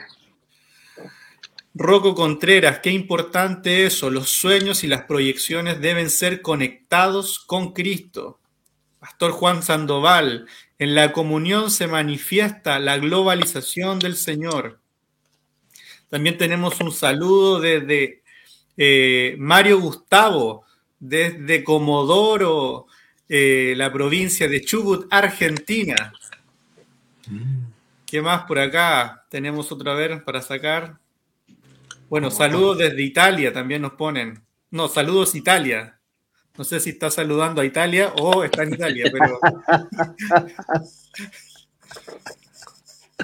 [1.79, 4.09] Rocco Contreras, qué importante eso.
[4.09, 8.41] Los sueños y las proyecciones deben ser conectados con Cristo.
[8.99, 10.47] Pastor Juan Sandoval,
[10.79, 14.81] en la comunión se manifiesta la globalización del Señor.
[16.09, 18.22] También tenemos un saludo desde
[18.79, 20.64] eh, Mario Gustavo,
[20.99, 22.87] desde Comodoro,
[23.29, 26.14] eh, la provincia de Chubut, Argentina.
[28.07, 29.27] ¿Qué más por acá?
[29.29, 30.99] Tenemos otra vez para sacar.
[32.09, 34.43] Bueno, saludos desde Italia también nos ponen.
[34.71, 36.01] No, saludos Italia.
[36.57, 39.39] No sé si está saludando a Italia o está en Italia, pero.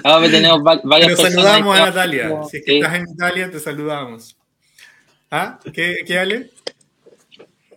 [0.03, 2.43] Ah, tenemos varias Te saludamos a Natalia.
[2.49, 4.37] Si es que estás en Italia, te saludamos.
[5.31, 5.59] ¿Ah?
[5.73, 6.51] ¿Qué, qué Ale?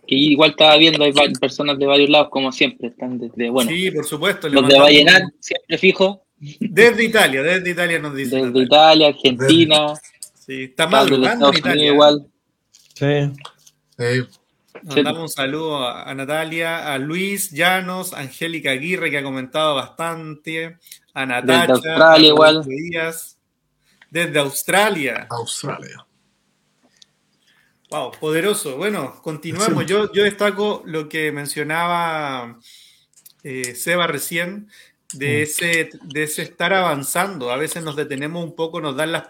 [0.07, 3.69] que igual estaba viendo, hay personas de varios lados, como siempre, están desde, bueno.
[3.69, 4.47] Sí, por supuesto.
[4.47, 6.23] Los de Vallenar, siempre fijo.
[6.39, 8.53] Desde Italia, desde Italia nos dicen.
[8.53, 9.93] Desde Italia, Argentina.
[10.47, 11.23] Sí, está mal en
[11.55, 11.87] Italia.
[11.87, 12.27] igual.
[12.95, 13.33] Sí.
[13.97, 14.27] sí.
[14.83, 20.77] Mandamos un saludo a, Natalia, a Luis Llanos, a Angélica Aguirre, que ha comentado bastante,
[21.13, 21.75] a Natalia.
[21.75, 22.65] Desde Australia, igual.
[24.09, 25.27] Desde Australia.
[25.29, 26.05] Australia.
[27.89, 28.77] Wow, poderoso.
[28.77, 29.85] Bueno, continuamos.
[29.85, 32.57] Yo, yo destaco lo que mencionaba
[33.43, 34.69] eh, Seba recién,
[35.13, 37.51] de ese, de ese estar avanzando.
[37.51, 39.27] A veces nos detenemos un poco, nos dan las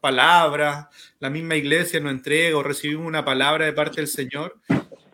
[0.00, 0.86] palabras,
[1.18, 4.60] la misma iglesia nos entrega o recibimos una palabra de parte del Señor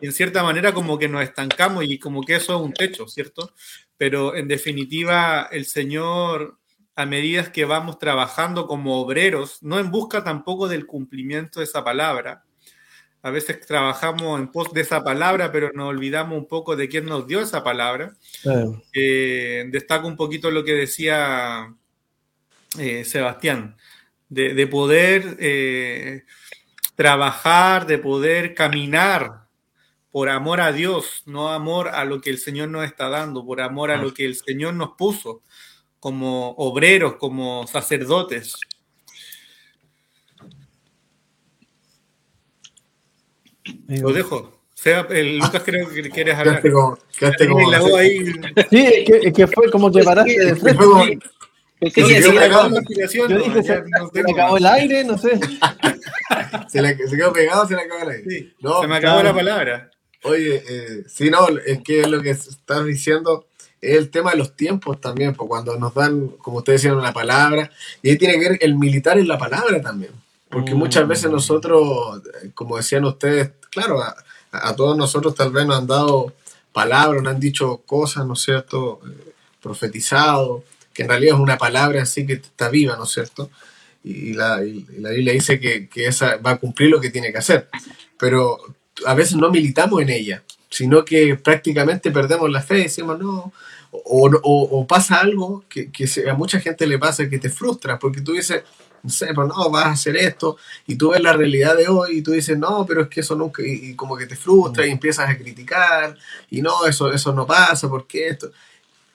[0.01, 3.07] y en cierta manera como que nos estancamos y como que eso es un techo,
[3.07, 3.53] ¿cierto?
[3.97, 6.57] Pero en definitiva el Señor
[6.95, 11.83] a medida que vamos trabajando como obreros, no en busca tampoco del cumplimiento de esa
[11.83, 12.43] palabra,
[13.23, 17.05] a veces trabajamos en pos de esa palabra, pero nos olvidamos un poco de quién
[17.05, 18.13] nos dio esa palabra.
[18.93, 21.73] Eh, destaco un poquito lo que decía
[22.79, 23.77] eh, Sebastián,
[24.27, 26.23] de, poder eh,
[26.95, 29.41] trabajar, de poder caminar
[30.09, 33.61] por amor a Dios, no amor a lo que el Señor nos está dando, por
[33.61, 35.41] amor a lo que el Señor nos puso
[35.99, 38.55] como obreros, como sacerdotes.
[43.87, 44.51] Lo dejo.
[44.73, 46.61] Sea, el Lucas creo que quieres hablar.
[46.61, 48.25] Quedaste como, la voz ahí.
[48.69, 50.83] Sí, es que, es que, fue como que paraste de frente.
[51.81, 52.45] Se, se, se, me
[54.31, 55.39] acabó el aire, no sé.
[56.67, 58.29] se, le, se quedó pegado, se le acabó el aire.
[58.29, 59.89] Sí, no, se me acabó la palabra.
[60.23, 63.47] Oye, eh, sí, no, es que lo que estás diciendo
[63.81, 67.13] es el tema de los tiempos también, pues cuando nos dan, como ustedes decían, una
[67.13, 67.71] palabra,
[68.03, 70.11] y ahí tiene que ver el militar en la palabra también.
[70.51, 71.33] Porque muchas veces mm.
[71.33, 72.21] nosotros,
[72.53, 74.03] como decían ustedes, claro,
[74.51, 76.33] a, todos nosotros tal vez nos han dado
[76.73, 78.99] palabras, nos han dicho cosas, ¿no es cierto?
[79.05, 83.49] Eh, profetizado, que en realidad es una palabra así que está viva, ¿no es cierto?
[84.03, 87.31] Y la, y la Biblia dice que, que, esa va a cumplir lo que tiene
[87.31, 87.69] que hacer.
[88.17, 88.59] Pero
[89.05, 93.53] a veces no militamos en ella, sino que prácticamente perdemos la fe y decimos, no,
[93.91, 98.21] o, o, pasa algo que, que, a mucha gente le pasa que te frustra, porque
[98.21, 98.63] tú dices,
[99.03, 102.17] no sé, pero no, vas a hacer esto, y tú ves la realidad de hoy
[102.17, 104.89] y tú dices, no, pero es que eso nunca, y, como que te frustra y
[104.89, 104.93] mm.
[104.93, 106.17] empiezas a criticar,
[106.49, 108.51] y no, eso, eso no pasa, porque esto.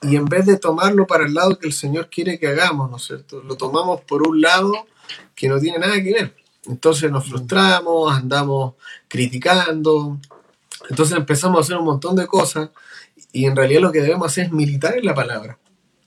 [0.01, 2.97] Y en vez de tomarlo para el lado que el Señor quiere que hagamos, ¿no
[2.97, 3.41] es cierto?
[3.41, 4.85] Lo tomamos por un lado
[5.35, 6.35] que no tiene nada que ver.
[6.67, 7.29] Entonces nos mm.
[7.29, 8.75] frustramos, andamos
[9.07, 10.19] criticando,
[10.89, 12.69] entonces empezamos a hacer un montón de cosas
[13.31, 15.57] y en realidad lo que debemos hacer es militar en la palabra.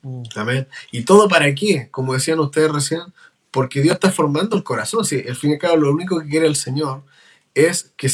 [0.02, 0.22] Mm.
[0.36, 0.68] Amén.
[0.92, 1.88] ¿Y todo para qué?
[1.90, 3.02] Como decían ustedes recién,
[3.50, 5.04] porque Dios está formando el corazón.
[5.04, 7.02] Sí, al fin y al cabo, lo único que quiere el Señor
[7.54, 8.08] es que,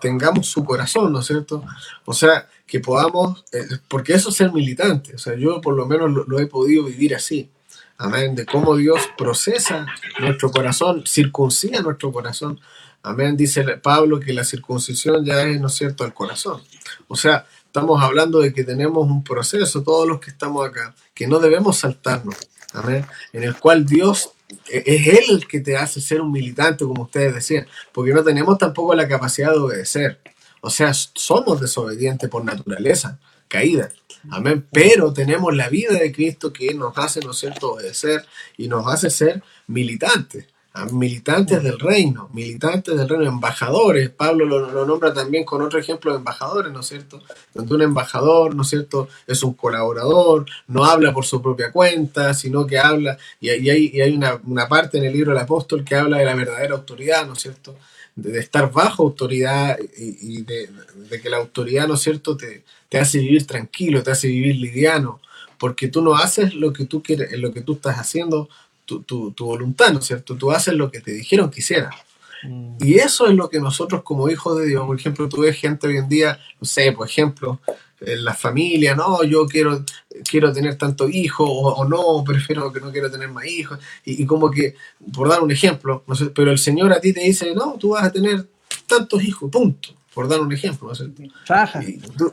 [0.00, 1.64] tengamos su corazón, ¿no es cierto?
[2.04, 5.14] O sea, que podamos, eh, porque eso es ser militante.
[5.14, 7.50] O sea, yo por lo menos lo, he podido vivir así.
[7.98, 8.34] Amén.
[8.34, 9.86] De cómo Dios procesa
[10.20, 12.60] nuestro corazón, circuncida nuestro corazón.
[13.02, 13.36] Amén.
[13.36, 16.62] Dice Pablo que la circuncisión ya es, ¿no es cierto?, el corazón.
[17.08, 21.26] O sea, estamos hablando de que tenemos un proceso, todos los que estamos acá, que
[21.26, 22.36] no debemos saltarnos.
[22.72, 23.06] Amén.
[23.32, 24.32] En el cual Dios
[24.68, 28.58] es Él el que te hace ser un militante, como ustedes decían, porque no tenemos
[28.58, 30.20] tampoco la capacidad de obedecer.
[30.60, 33.18] O sea, somos desobedientes por naturaleza,
[33.48, 33.90] caída.
[34.30, 34.66] Amén.
[34.72, 38.24] Pero tenemos la vida de Cristo que nos hace, ¿no es obedecer
[38.56, 40.46] y nos hace ser militantes
[40.92, 44.10] militantes del reino, militantes del reino, embajadores.
[44.10, 47.22] Pablo lo, nombra también con otro ejemplo de embajadores, ¿no es cierto?
[47.54, 52.34] Donde un embajador, ¿no es cierto?, es un colaborador, no habla por su propia cuenta,
[52.34, 55.84] sino que habla, y, hay, y hay una, una, parte en el libro del apóstol
[55.84, 57.76] que habla de la verdadera autoridad, ¿no es cierto?
[58.14, 60.68] De, estar bajo autoridad y, de,
[61.08, 64.56] de, que la autoridad, ¿no es cierto?, te, te hace vivir tranquilo, te hace vivir
[64.56, 65.20] liviano,
[65.58, 68.48] porque tú no haces lo que tú quieres, lo que tú estás haciendo
[68.86, 70.36] tu, tu, tu, voluntad, ¿no es cierto?
[70.36, 71.94] Tú haces lo que te dijeron que hicieras.
[72.42, 72.76] Mm.
[72.80, 75.86] Y eso es lo que nosotros como hijos de Dios, por ejemplo, tú ves gente
[75.88, 77.60] hoy en día, no sé, por ejemplo,
[78.00, 79.84] en la familia, no, yo quiero,
[80.28, 84.26] quiero tener tantos hijos, o, no, prefiero que no quiero tener más hijos, y, y,
[84.26, 84.74] como que,
[85.12, 87.90] por dar un ejemplo, no sé, pero el Señor a ti te dice, no, tú
[87.90, 88.46] vas a tener
[88.86, 90.90] tantos hijos, punto por dar un ejemplo.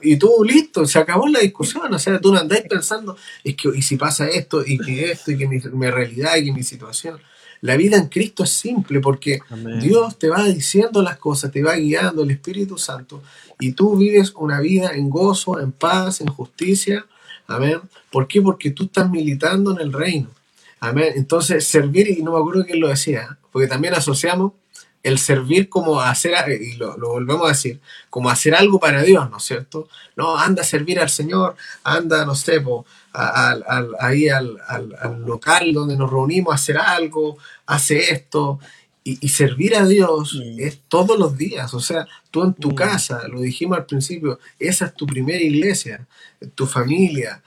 [0.02, 3.68] Y, tú, listo, se acabó la discusión, o sea, tú no andáis pensando, es que,
[3.76, 7.20] y si pasa esto, y que esto, y que mi, realidad, y que mi situación.
[7.60, 9.42] La vida en Cristo es simple porque
[9.82, 13.22] Dios te va diciendo las cosas, te va guiando el Espíritu Santo,
[13.60, 17.06] y tú vives una vida en gozo, en paz, en justicia.
[17.48, 17.82] Amén.
[18.10, 18.42] ¿Por qué?
[18.42, 20.30] Porque tú estás militando en el reino.
[20.80, 21.12] Amén.
[21.18, 24.54] Entonces, servir, y no me acuerdo quién lo decía, porque también asociamos
[25.04, 29.38] el servir como hacer, y lo, volvemos a decir, como hacer algo para Dios, ¿no
[29.38, 29.89] es cierto?
[30.16, 32.64] No, anda a servir al Señor, anda, no sé,
[33.99, 34.58] ahí al,
[35.26, 38.60] local donde nos reunimos a hacer algo, hace esto.
[39.06, 40.62] Y, servir a Dios mm.
[40.62, 42.76] es todos los días, o sea, tú en tu mm.
[42.76, 46.08] casa, lo dijimos al principio, esa es tu primera iglesia,
[46.56, 47.43] tu familia,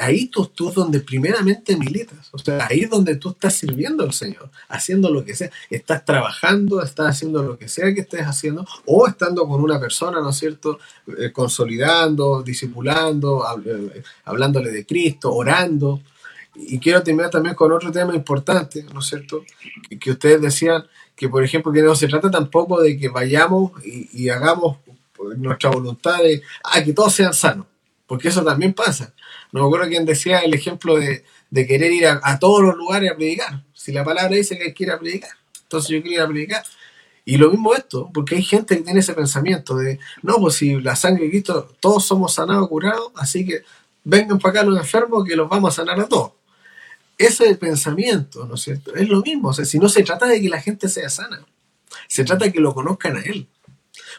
[0.00, 2.28] ahí tú, tú donde primeramente militas.
[2.32, 5.50] O sea, ahí es donde tú estás sirviendo al Señor, haciendo lo que sea.
[5.70, 10.20] Estás trabajando, estás haciendo lo que sea que estés haciendo, o estando con una persona,
[10.20, 10.78] ¿no es cierto?
[11.18, 16.00] Eh, consolidando, discipulando, hab- eh, hablándole de Cristo, orando.
[16.54, 19.44] Y quiero terminar también con otro tema importante, ¿no es cierto?
[19.88, 20.84] Que, que ustedes decían
[21.14, 24.78] que, por ejemplo, que no se trata tampoco de que vayamos y, y hagamos
[25.14, 27.66] pues, nuestra voluntad de, ah, que todos sean sanos,
[28.06, 29.12] porque eso también pasa.
[29.52, 33.16] No me acuerdo quién decía el ejemplo de, querer ir a, todos los lugares a
[33.16, 33.62] predicar.
[33.72, 35.30] Si la palabra dice que hay que ir a predicar,
[35.62, 36.64] entonces yo quiero ir a predicar.
[37.24, 40.80] Y lo mismo esto, porque hay gente que tiene ese pensamiento de, no, pues si
[40.80, 43.62] la sangre de Cristo, todos somos sanados, curados, así que
[44.04, 46.32] vengan para acá los enfermos que los vamos a sanar a todos.
[47.18, 48.94] Ese pensamiento, ¿no es cierto?
[48.94, 51.44] Es lo mismo, o sea, si no se trata de que la gente sea sana,
[52.06, 53.48] se trata de que lo conozcan a Él.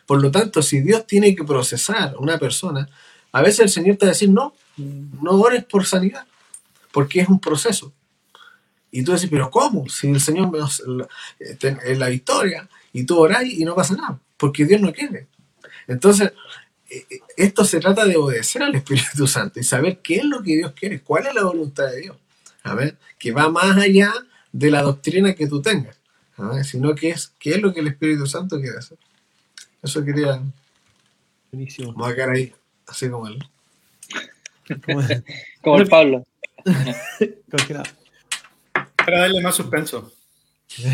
[0.06, 2.90] Por lo tanto, si Dios tiene que procesar una persona,
[3.32, 6.26] a veces el Señor te va a decir, no, no ores por sanidad,
[6.92, 7.94] porque es un proceso.
[8.92, 9.88] Y tú dices, pero ¿cómo?
[9.90, 14.66] Si el Señor me es la victoria y tú orás y no pasa nada, porque
[14.66, 15.28] Dios no quiere.
[15.88, 16.34] Entonces,
[16.90, 20.42] eh, eh, esto se trata de obedecer al Espíritu Santo y saber qué es lo
[20.42, 22.18] que Dios quiere, cuál es la voluntad de Dios.
[22.64, 24.14] A ver, que va más allá
[24.52, 25.98] de la doctrina que tú tengas,
[26.38, 28.98] a ver, sino que es qué es lo que el Espíritu Santo quiere hacer.
[29.82, 30.42] Eso quería,
[31.52, 31.94] Buenísimo.
[31.94, 32.54] vamos a quedar ahí,
[32.88, 33.38] así como él.
[34.86, 35.02] Como-
[35.62, 36.24] Como el Pablo.
[37.52, 37.86] congelado.
[38.98, 40.12] Para darle más suspenso.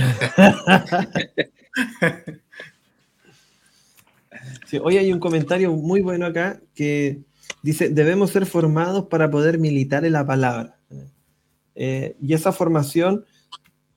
[4.65, 7.19] Sí, hoy hay un comentario muy bueno acá que
[7.61, 10.75] dice, debemos ser formados para poder militar en la palabra.
[11.75, 13.25] Eh, y esa formación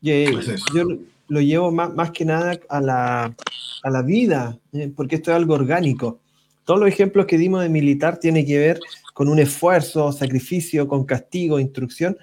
[0.03, 0.31] eh,
[0.75, 0.85] yo
[1.29, 3.35] lo llevo más, más que nada a la,
[3.83, 6.21] a la vida, eh, porque esto es algo orgánico.
[6.65, 8.81] Todos los ejemplos que dimos de militar tienen que ver
[9.17, 12.19] con un esfuerzo, sacrificio, con castigo, instrucción.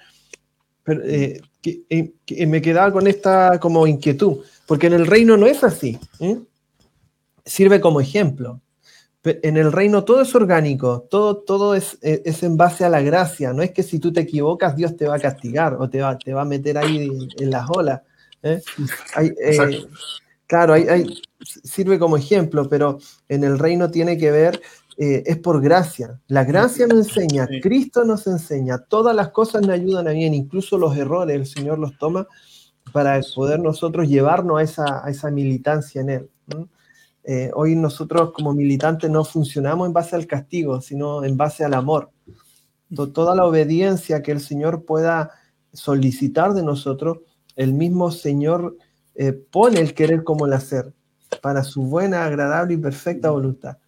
[0.84, 5.36] Pero, eh, que- eh, que me quedaba con esta como inquietud, porque en el reino
[5.36, 5.98] no es así.
[6.20, 6.38] ¿eh?
[7.44, 8.60] Sirve como ejemplo.
[9.24, 13.00] En el reino todo es orgánico, todo, todo es, eh, es en base a la
[13.00, 13.52] gracia.
[13.52, 16.16] No es que si tú te equivocas, Dios te va a castigar o te va,
[16.16, 18.02] te va a meter ahí en, en las olas.
[18.44, 18.60] ¿eh?
[19.16, 19.56] Hay, eh,
[20.46, 24.60] claro, hay, hay- sirve como ejemplo, pero en el reino tiene que ver,
[24.96, 26.20] eh, es por gracia.
[26.28, 27.46] La gracia nos enseña.
[27.60, 31.78] Cristo nos enseña, todas las cosas nos ayudan a bien, incluso los errores, el Señor
[31.78, 32.26] los toma
[32.92, 36.30] para poder nosotros llevarnos a esa, a esa militancia en Él.
[36.46, 36.68] ¿no?
[37.24, 41.74] Eh, hoy nosotros como militantes no funcionamos en base al castigo, sino en base al
[41.74, 42.10] amor.
[42.94, 45.30] To- Toda la obediencia que el Señor pueda
[45.72, 47.18] solicitar de nosotros,
[47.56, 48.76] el mismo Señor
[49.16, 50.92] eh, pone el querer como el hacer
[51.42, 53.78] para su buena, agradable y perfecta voluntad.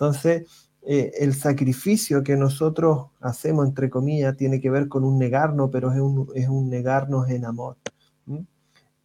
[0.00, 5.68] Entonces, eh, el sacrificio que nosotros hacemos, entre comillas, tiene que ver con un negarnos,
[5.70, 7.76] pero es un, es un negarnos en amor.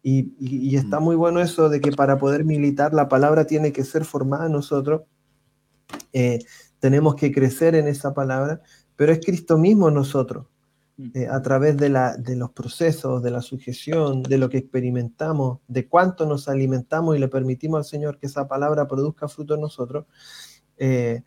[0.02, 3.72] Y, y- y está muy bueno eso de que para poder militar la palabra tiene
[3.72, 5.02] que ser formada en nosotros.
[6.14, 6.38] Eh,
[6.78, 8.62] tenemos que crecer en esa palabra,
[8.96, 10.46] pero es Cristo mismo en nosotros,
[11.12, 15.58] eh, a través de, la, de los procesos, de la sujeción, de lo que experimentamos,
[15.68, 19.60] de cuánto nos alimentamos y le permitimos al Señor que esa palabra produzca fruto en
[19.60, 20.06] nosotros,
[20.78, 21.22] eh,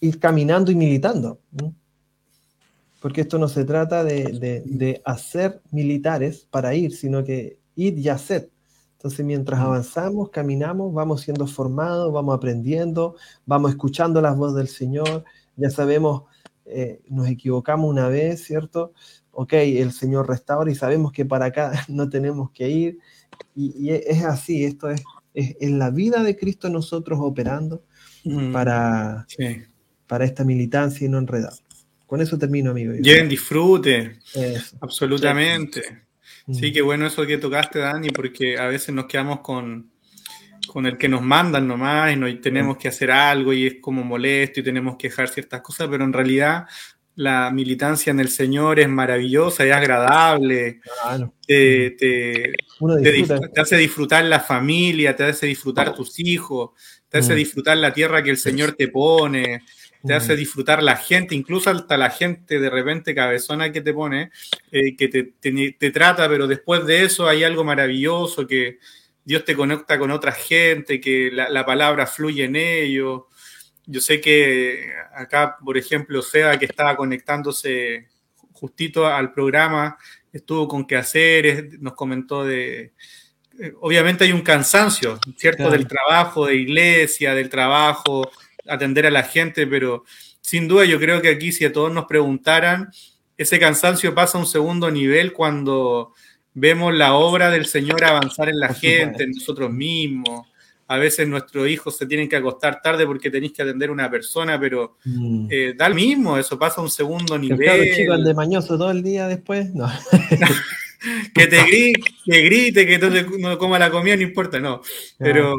[0.00, 1.40] ir caminando y militando.
[1.52, 1.74] ¿no?
[3.00, 7.98] Porque esto no se trata de, de- de hacer militares para ir, sino que ir
[7.98, 8.50] y hacer.
[8.96, 15.24] Entonces, mientras avanzamos, caminamos, vamos siendo formados, vamos aprendiendo, vamos escuchando las voces del Señor,
[15.56, 16.22] ya sabemos,
[16.66, 18.92] eh, nos equivocamos una vez, ¿cierto?
[19.32, 22.98] Ok, el Señor restaura y sabemos que para acá no tenemos que ir.
[23.56, 25.02] Y, y es así, esto es,
[25.34, 27.82] es, es la vida de Cristo en nosotros operando
[28.24, 29.62] Mm, para, sí.
[30.06, 31.52] para esta militancia y no enredar.
[32.06, 32.92] Con eso termino, amigo.
[32.94, 34.76] Lleven disfrute, Eso.
[34.80, 35.82] absolutamente.
[36.52, 36.72] Sí, Mm.
[36.74, 39.90] qué bueno eso que tocaste, Dani, porque a veces nos quedamos con,
[40.66, 43.74] con el que nos mandan nomás y, no, y tenemos que hacer algo y es
[43.80, 46.66] como molesto y tenemos que dejar ciertas cosas, pero en realidad
[47.14, 51.32] la militancia en el Señor es maravillosa, es agradable, Claro.
[51.46, 56.70] te, dif- te hace disfrutar la familia, te hace disfrutar tus hijos,
[57.12, 57.36] te hace Mm.
[57.36, 59.62] disfrutar la tierra que el Señor te pone,
[60.04, 60.16] te Mm.
[60.16, 64.30] hace disfrutar la gente, incluso hasta la gente de repente cabezona que te pone,
[64.72, 68.78] eh, que te, te- te trata, pero después de eso hay algo maravilloso, que
[69.24, 73.22] Dios te conecta con otra gente, que la, la palabra fluye en ellos.
[73.86, 78.08] Yo sé que acá, por ejemplo, Seba, que estaba conectándose
[78.52, 79.98] justito al programa,
[80.32, 82.92] estuvo con quehaceres, nos comentó de...
[83.80, 85.58] Obviamente hay un cansancio, ¿cierto?
[85.64, 85.72] Claro.
[85.72, 88.30] Del trabajo de iglesia, del trabajo,
[88.66, 90.04] atender a la gente, pero
[90.40, 92.90] sin duda yo creo que aquí si a todos nos preguntaran,
[93.36, 96.12] ese cansancio pasa a un segundo nivel cuando
[96.54, 100.46] vemos la obra del Señor avanzar en la gente, en nosotros mismos.
[100.88, 104.10] A veces nuestros hijos se tienen que acostar tarde porque tenéis que atender a una
[104.10, 105.46] persona, pero Mm.
[105.50, 107.94] eh, da lo mismo, eso pasa a un segundo el nivel.
[107.94, 109.72] chico ande mañoso todo el día después.
[109.74, 109.90] No.
[111.34, 112.98] que te grite, que, grite, que
[113.38, 114.82] no, coma la comida, no importa, no.
[115.18, 115.56] Pero,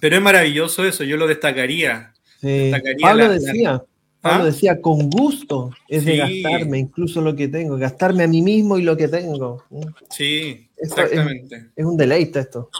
[0.00, 2.12] pero es maravilloso eso, yo lo destacaría.
[2.40, 2.46] Sí.
[2.70, 3.82] Destacaría Pablo la- decía,
[4.20, 4.46] Pablo ¿Ah?
[4.46, 8.82] decía, con gusto es de gastarme incluso lo que tengo, gastarme a mí mismo y
[8.82, 9.64] lo que tengo.
[9.70, 9.80] Mm.
[10.10, 11.70] Sí, Eso exactamente.
[11.76, 12.70] Es un deleite esto.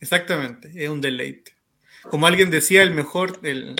[0.00, 1.52] Exactamente, es un deleite.
[2.10, 3.74] Como alguien decía, el mejor, el,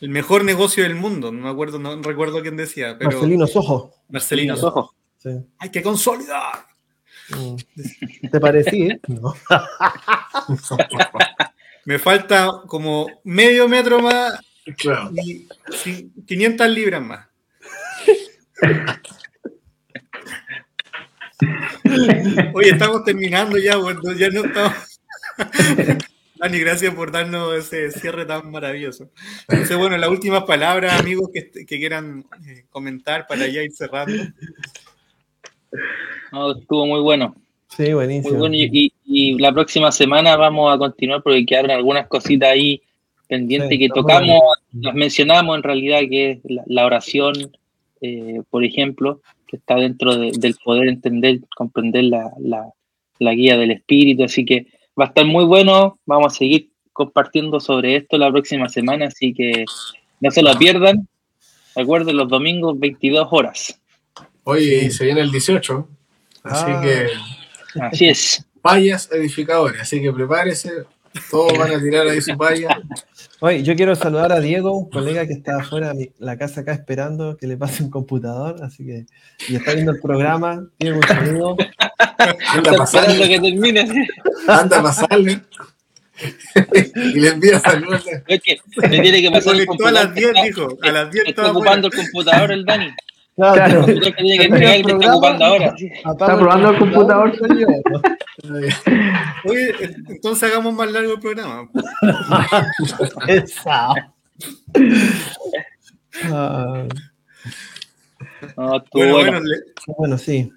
[0.00, 1.30] el mejor negocio del mundo.
[1.32, 3.94] No me acuerdo, no recuerdo quién decía, pero Marcelino Sojo.
[4.08, 4.54] Marcelino.
[4.54, 4.90] Los ojos.
[5.22, 5.30] Sí.
[5.58, 6.66] Hay que consolidar.
[7.30, 7.56] Mm.
[8.30, 8.98] ¿Te parecía?
[9.08, 9.34] No.
[11.84, 14.38] Me falta como medio metro más
[14.78, 15.10] Claro.
[15.14, 17.26] y cin- 500 libras más.
[22.54, 25.00] Oye, estamos terminando ya, bueno, ya no estamos.
[26.36, 29.10] Dani, gracias por darnos ese cierre tan maravilloso.
[29.48, 34.24] Entonces, bueno, las últimas palabras, amigos, que, que quieran eh, comentar para ya ir cerrando.
[36.32, 37.34] No, estuvo muy bueno.
[37.68, 38.38] Sí, Muy buenísimo.
[38.38, 38.54] bueno.
[38.54, 42.80] Y, y- y la próxima semana vamos a continuar porque quedaron algunas cositas ahí
[43.28, 44.40] pendientes Sí, que tocamos,
[44.72, 47.34] las mencionamos en realidad, que es la, la oración,
[48.02, 52.72] eh, por ejemplo, que está dentro de- del poder entender, comprender la, la-
[53.18, 54.24] la guía del espíritu.
[54.24, 54.66] Así que
[54.98, 55.98] va a estar muy bueno.
[56.06, 59.64] Vamos a seguir compartiendo sobre esto la próxima semana, así que
[60.20, 61.08] no se lo pierdan.
[61.74, 63.80] Recuerden los domingos 22 horas.
[64.44, 65.88] Oye, y se viene el 18,
[66.44, 66.80] así Ah.
[66.82, 67.06] que
[67.80, 68.44] Así es.
[68.60, 70.70] payas edificadores, así que prepárese,
[71.30, 72.80] todos van a tirar ahí su paya.
[73.40, 76.72] Oye, yo quiero saludar a Diego, un colega que está afuera de la casa acá
[76.72, 79.06] esperando que le pase un computador, así que
[79.48, 80.66] y está viendo el programa.
[80.78, 81.56] Diego, un saludo.
[82.48, 84.06] Anda pasarle, que termine.
[84.46, 85.40] anda a pasarle.
[86.94, 88.04] y le envía saludos.
[88.28, 90.14] Es que me tiene que pasar el conectó a las computador.
[90.14, 90.78] 10, que está- dijo.
[90.82, 92.90] A las 10 Está ocupando el computador el Dani.
[93.52, 95.74] Claro, que tiene que entregar el que está ocupando ahora.
[95.78, 97.32] ¿Está probando el computador?
[99.44, 99.74] Oye,
[100.08, 101.68] entonces hagamos más largo el programa.
[106.30, 106.86] Ah,
[108.56, 109.14] No, Bueno, bueno.
[109.14, 109.56] bueno, le-
[109.98, 110.52] bueno, sí.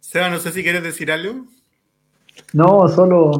[0.00, 1.46] Seba, no sé si quieres decir algo.
[2.52, 3.38] No, solo,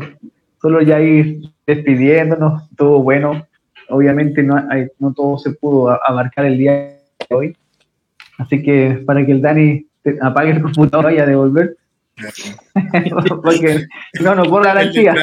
[0.61, 3.47] solo ya ir despidiéndonos, todo bueno.
[3.89, 4.57] Obviamente no,
[4.99, 7.01] no todo se pudo abarcar el día de
[7.31, 7.57] hoy.
[8.39, 11.77] Así que para que el Dani te- apague el computador y a devolver.
[13.43, 13.87] Porque
[14.21, 15.15] no, no del garantía.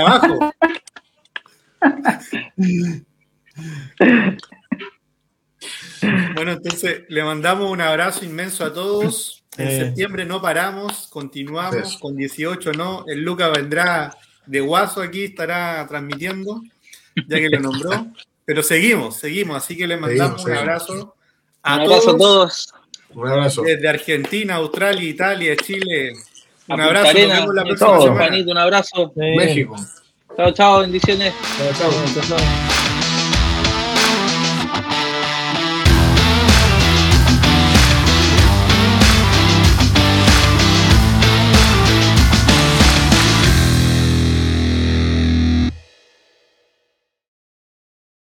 [6.35, 9.43] Bueno, entonces le mandamos un abrazo inmenso a todos.
[9.57, 9.79] En Eh.
[9.79, 11.99] septiembre no paramos, continuamos Eso.
[11.99, 13.03] con 18, ¿no?
[13.07, 16.61] El Luca vendrá de Guaso aquí, estará transmitiendo,
[17.27, 17.89] ya que lo nombró.
[18.45, 20.61] Pero seguimos, seguimos, así que le mandamos Seguimos, un seguimos.
[20.91, 21.11] abrazo Un
[21.63, 22.73] a abrazo a todos.
[23.15, 23.61] Un abrazo.
[23.63, 26.09] desde Argentina, Australia, Italia, Chile.
[26.67, 28.03] A Un Punta abrazo, nos Arenas, vemos la próxima todos.
[28.03, 28.37] semana.
[28.51, 29.11] Un abrazo.
[29.15, 29.21] Sí.
[29.37, 29.75] México.
[30.37, 31.33] Chao, chao, bendiciones.
[31.57, 32.80] Chao, chao, chao.